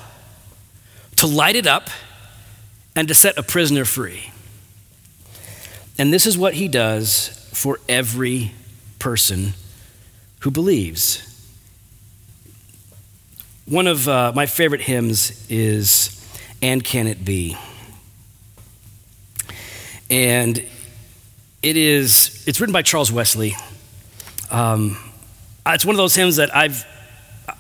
to 1.18 1.28
light 1.28 1.56
it 1.56 1.68
up 1.68 1.90
and 2.96 3.08
to 3.08 3.14
set 3.14 3.38
a 3.38 3.44
prisoner 3.44 3.86
free. 3.86 4.32
And 5.98 6.12
this 6.12 6.26
is 6.26 6.38
what 6.38 6.56
he 6.56 6.68
does 6.68 7.50
for 7.54 7.80
every 7.88 8.52
person 9.00 9.54
who 10.40 10.52
believes. 10.52 11.33
One 13.74 13.88
of 13.88 14.08
uh, 14.08 14.32
my 14.36 14.46
favorite 14.46 14.82
hymns 14.82 15.48
is 15.50 16.24
And 16.62 16.84
Can 16.84 17.08
It 17.08 17.26
Be? 17.26 17.58
And 20.12 20.64
it 21.64 21.76
is, 21.76 22.44
it's 22.46 22.62
written 22.62 22.72
by 22.72 22.84
Charles 22.84 23.12
Wesley. 23.12 23.56
Um, 24.52 24.96
it's 25.66 25.86
one 25.86 25.96
of 25.96 25.98
those 25.98 26.14
hymns 26.14 26.36
that 26.36 26.56
I've, 26.56 26.86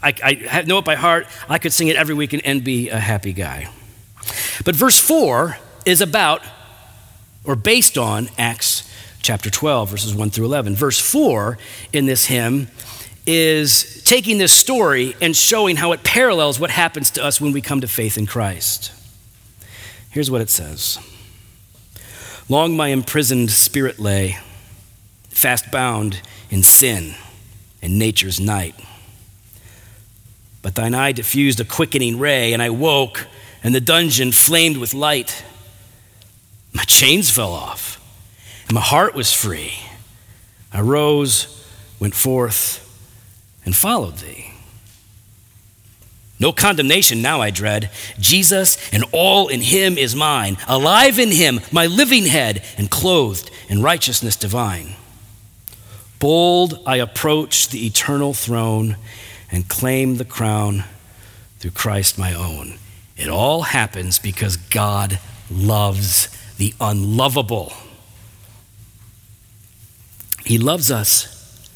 I, 0.04 0.14
I 0.52 0.62
know 0.68 0.78
it 0.78 0.86
by 0.86 0.94
heart. 0.94 1.26
I 1.50 1.58
could 1.58 1.74
sing 1.74 1.88
it 1.88 1.96
every 1.96 2.14
week 2.14 2.34
and, 2.34 2.46
and 2.46 2.64
be 2.64 2.90
a 2.90 3.00
happy 3.00 3.34
guy. 3.34 3.70
But 4.66 4.76
verse 4.76 5.00
4 5.00 5.58
is 5.84 6.00
about, 6.00 6.44
or 7.44 7.56
based 7.56 7.98
on, 7.98 8.30
Acts 8.38 8.88
chapter 9.24 9.50
12, 9.50 9.90
verses 9.90 10.14
1 10.14 10.30
through 10.30 10.46
11. 10.46 10.76
Verse 10.76 11.00
4 11.00 11.58
in 11.92 12.06
this 12.06 12.26
hymn 12.26 12.68
is 13.26 14.04
taking 14.04 14.38
this 14.38 14.52
story 14.52 15.16
and 15.22 15.36
showing 15.36 15.78
how 15.78 15.92
it 15.94 16.04
parallels 16.04 16.60
what 16.60 16.70
happens 16.70 17.12
to 17.12 17.24
us 17.24 17.40
when 17.40 17.54
we 17.54 17.62
come 17.62 17.82
to 17.82 17.88
faith 17.88 18.18
in 18.18 18.26
Christ. 18.26 18.92
Here's 20.10 20.30
what 20.30 20.42
it 20.42 20.50
says 20.50 21.00
Long 22.50 22.76
my 22.76 22.90
imprisoned 22.90 23.52
spirit 23.52 24.00
lay, 24.00 24.38
fast 25.30 25.72
bound 25.72 26.22
in 26.50 26.64
sin 26.64 27.16
and 27.82 27.98
nature's 27.98 28.40
night. 28.40 28.76
But 30.62 30.76
thine 30.76 30.94
eye 30.94 31.12
diffused 31.12 31.60
a 31.60 31.66
quickening 31.66 32.20
ray, 32.20 32.54
and 32.54 32.62
I 32.62 32.70
woke, 32.70 33.28
and 33.64 33.74
the 33.74 33.82
dungeon 33.82 34.32
flamed 34.32 34.78
with 34.78 34.94
light. 34.94 35.44
My 36.74 36.84
chains 36.84 37.30
fell 37.30 37.52
off, 37.52 38.00
and 38.66 38.74
my 38.74 38.82
heart 38.82 39.14
was 39.14 39.34
free. 39.34 39.74
I 40.72 40.82
rose, 40.82 41.66
went 42.00 42.16
forth, 42.16 42.83
and 43.66 43.76
followed 43.76 44.18
thee. 44.18 44.52
No 46.40 46.52
condemnation 46.52 47.22
now 47.22 47.42
I 47.42 47.52
dread. 47.52 47.90
Jesus 48.20 48.78
and 48.92 49.06
all 49.14 49.48
in 49.48 49.62
him 49.62 49.98
is 49.98 50.16
mine, 50.16 50.58
alive 50.68 51.18
in 51.18 51.32
him, 51.32 51.62
my 51.72 51.86
living 51.86 52.26
head, 52.26 52.64
and 52.78 52.92
clothed 52.92 53.50
in 53.70 53.82
righteousness 53.82 54.36
divine. 54.36 54.96
Bold 56.20 56.82
I 56.86 56.98
approach 56.98 57.70
the 57.70 57.86
eternal 57.86 58.34
throne 58.34 58.98
and 59.52 59.70
claim 59.70 60.18
the 60.18 60.26
crown 60.26 60.84
through 61.60 61.72
Christ 61.72 62.18
my 62.18 62.34
own. 62.34 62.78
It 63.16 63.30
all 63.30 63.62
happens 63.62 64.20
because 64.20 64.58
God 64.58 65.20
loves 65.50 66.28
the 66.58 66.74
unlovable. 66.82 67.72
He 70.46 70.58
loves 70.58 70.92
us 70.92 71.70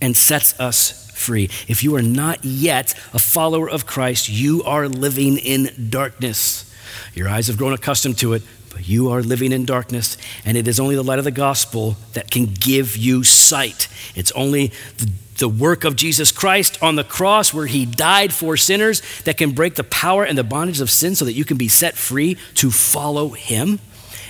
and 0.00 0.16
sets 0.16 0.58
us 0.58 1.03
free. 1.14 1.44
If 1.68 1.82
you 1.82 1.94
are 1.96 2.02
not 2.02 2.44
yet 2.44 2.94
a 3.12 3.18
follower 3.18 3.68
of 3.68 3.86
Christ, 3.86 4.28
you 4.28 4.62
are 4.64 4.88
living 4.88 5.38
in 5.38 5.88
darkness. 5.90 6.70
Your 7.14 7.28
eyes 7.28 7.46
have 7.46 7.56
grown 7.56 7.72
accustomed 7.72 8.18
to 8.18 8.32
it, 8.34 8.42
but 8.70 8.88
you 8.88 9.10
are 9.10 9.22
living 9.22 9.52
in 9.52 9.64
darkness, 9.64 10.18
and 10.44 10.56
it 10.56 10.66
is 10.66 10.80
only 10.80 10.96
the 10.96 11.04
light 11.04 11.18
of 11.18 11.24
the 11.24 11.30
gospel 11.30 11.96
that 12.12 12.30
can 12.30 12.46
give 12.46 12.96
you 12.96 13.22
sight. 13.22 13.88
It's 14.14 14.32
only 14.32 14.68
the, 14.98 15.10
the 15.38 15.48
work 15.48 15.84
of 15.84 15.96
Jesus 15.96 16.32
Christ 16.32 16.82
on 16.82 16.96
the 16.96 17.04
cross, 17.04 17.54
where 17.54 17.66
he 17.66 17.86
died 17.86 18.32
for 18.32 18.56
sinners, 18.56 19.00
that 19.22 19.36
can 19.36 19.52
break 19.52 19.76
the 19.76 19.84
power 19.84 20.24
and 20.24 20.36
the 20.36 20.44
bondage 20.44 20.80
of 20.80 20.90
sin 20.90 21.14
so 21.14 21.24
that 21.24 21.34
you 21.34 21.44
can 21.44 21.56
be 21.56 21.68
set 21.68 21.94
free 21.94 22.36
to 22.54 22.70
follow 22.70 23.30
him 23.30 23.78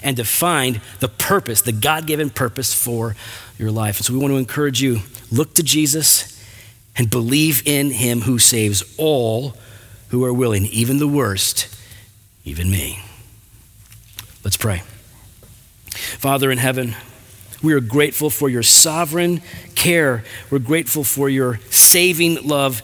and 0.03 0.19
to 0.19 0.25
find 0.25 0.83
the 1.01 1.09
purpose, 1.09 1.63
the 1.63 1.73
God 1.73 2.07
given 2.07 2.29
purpose 2.29 2.75
for 2.75 3.17
your 3.59 3.71
life. 3.71 3.97
And 3.97 4.05
so 4.05 4.13
we 4.13 4.19
want 4.19 4.33
to 4.33 4.37
encourage 4.37 4.83
you 4.83 5.01
look 5.33 5.55
to 5.55 5.63
Jesus 5.63 6.34
and 6.97 7.11
believe 7.11 7.63
in 7.67 7.91
him 7.91 8.23
who 8.23 8.39
saves 8.39 8.95
all 8.99 9.55
who 10.09 10.25
are 10.25 10.33
willing, 10.33 10.67
even 10.67 10.99
the 10.99 11.09
worst, 11.09 11.67
even 12.45 12.71
me. 12.71 13.01
Let's 14.45 14.57
pray. 14.57 14.83
Father 15.91 16.51
in 16.51 16.59
heaven, 16.59 16.95
we 17.63 17.73
are 17.73 17.81
grateful 17.81 18.31
for 18.31 18.49
your 18.49 18.63
sovereign 18.63 19.43
care. 19.75 20.23
We're 20.51 20.59
grateful 20.59 21.03
for 21.03 21.29
your 21.29 21.59
saving 21.71 22.47
love. 22.47 22.83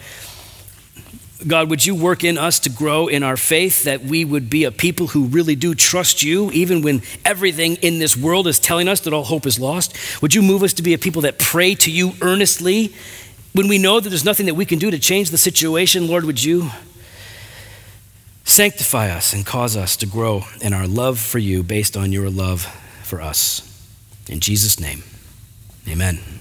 God, 1.46 1.70
would 1.70 1.84
you 1.84 1.94
work 1.94 2.24
in 2.24 2.36
us 2.36 2.60
to 2.60 2.70
grow 2.70 3.06
in 3.06 3.22
our 3.22 3.36
faith 3.36 3.84
that 3.84 4.02
we 4.02 4.24
would 4.24 4.50
be 4.50 4.64
a 4.64 4.70
people 4.70 5.06
who 5.06 5.26
really 5.26 5.54
do 5.54 5.74
trust 5.74 6.22
you, 6.22 6.50
even 6.50 6.82
when 6.82 7.02
everything 7.24 7.76
in 7.76 7.98
this 7.98 8.16
world 8.16 8.46
is 8.46 8.58
telling 8.58 8.88
us 8.88 9.00
that 9.00 9.12
all 9.12 9.24
hope 9.24 9.46
is 9.46 9.58
lost? 9.58 9.96
Would 10.20 10.34
you 10.34 10.42
move 10.42 10.62
us 10.62 10.74
to 10.74 10.82
be 10.82 10.94
a 10.94 10.98
people 10.98 11.22
that 11.22 11.38
pray 11.38 11.74
to 11.76 11.90
you 11.90 12.12
earnestly 12.20 12.94
when 13.52 13.68
we 13.68 13.78
know 13.78 14.00
that 14.00 14.08
there's 14.08 14.24
nothing 14.24 14.46
that 14.46 14.54
we 14.54 14.64
can 14.64 14.78
do 14.78 14.90
to 14.90 14.98
change 14.98 15.30
the 15.30 15.38
situation, 15.38 16.06
Lord, 16.06 16.24
would 16.24 16.42
you 16.42 16.70
sanctify 18.44 19.10
us 19.10 19.32
and 19.32 19.44
cause 19.44 19.76
us 19.76 19.96
to 19.98 20.06
grow 20.06 20.44
in 20.60 20.72
our 20.72 20.86
love 20.86 21.18
for 21.18 21.38
you 21.38 21.62
based 21.62 21.96
on 21.96 22.12
your 22.12 22.30
love 22.30 22.62
for 23.02 23.20
us? 23.20 23.66
In 24.28 24.40
Jesus' 24.40 24.78
name, 24.78 25.02
amen. 25.88 26.39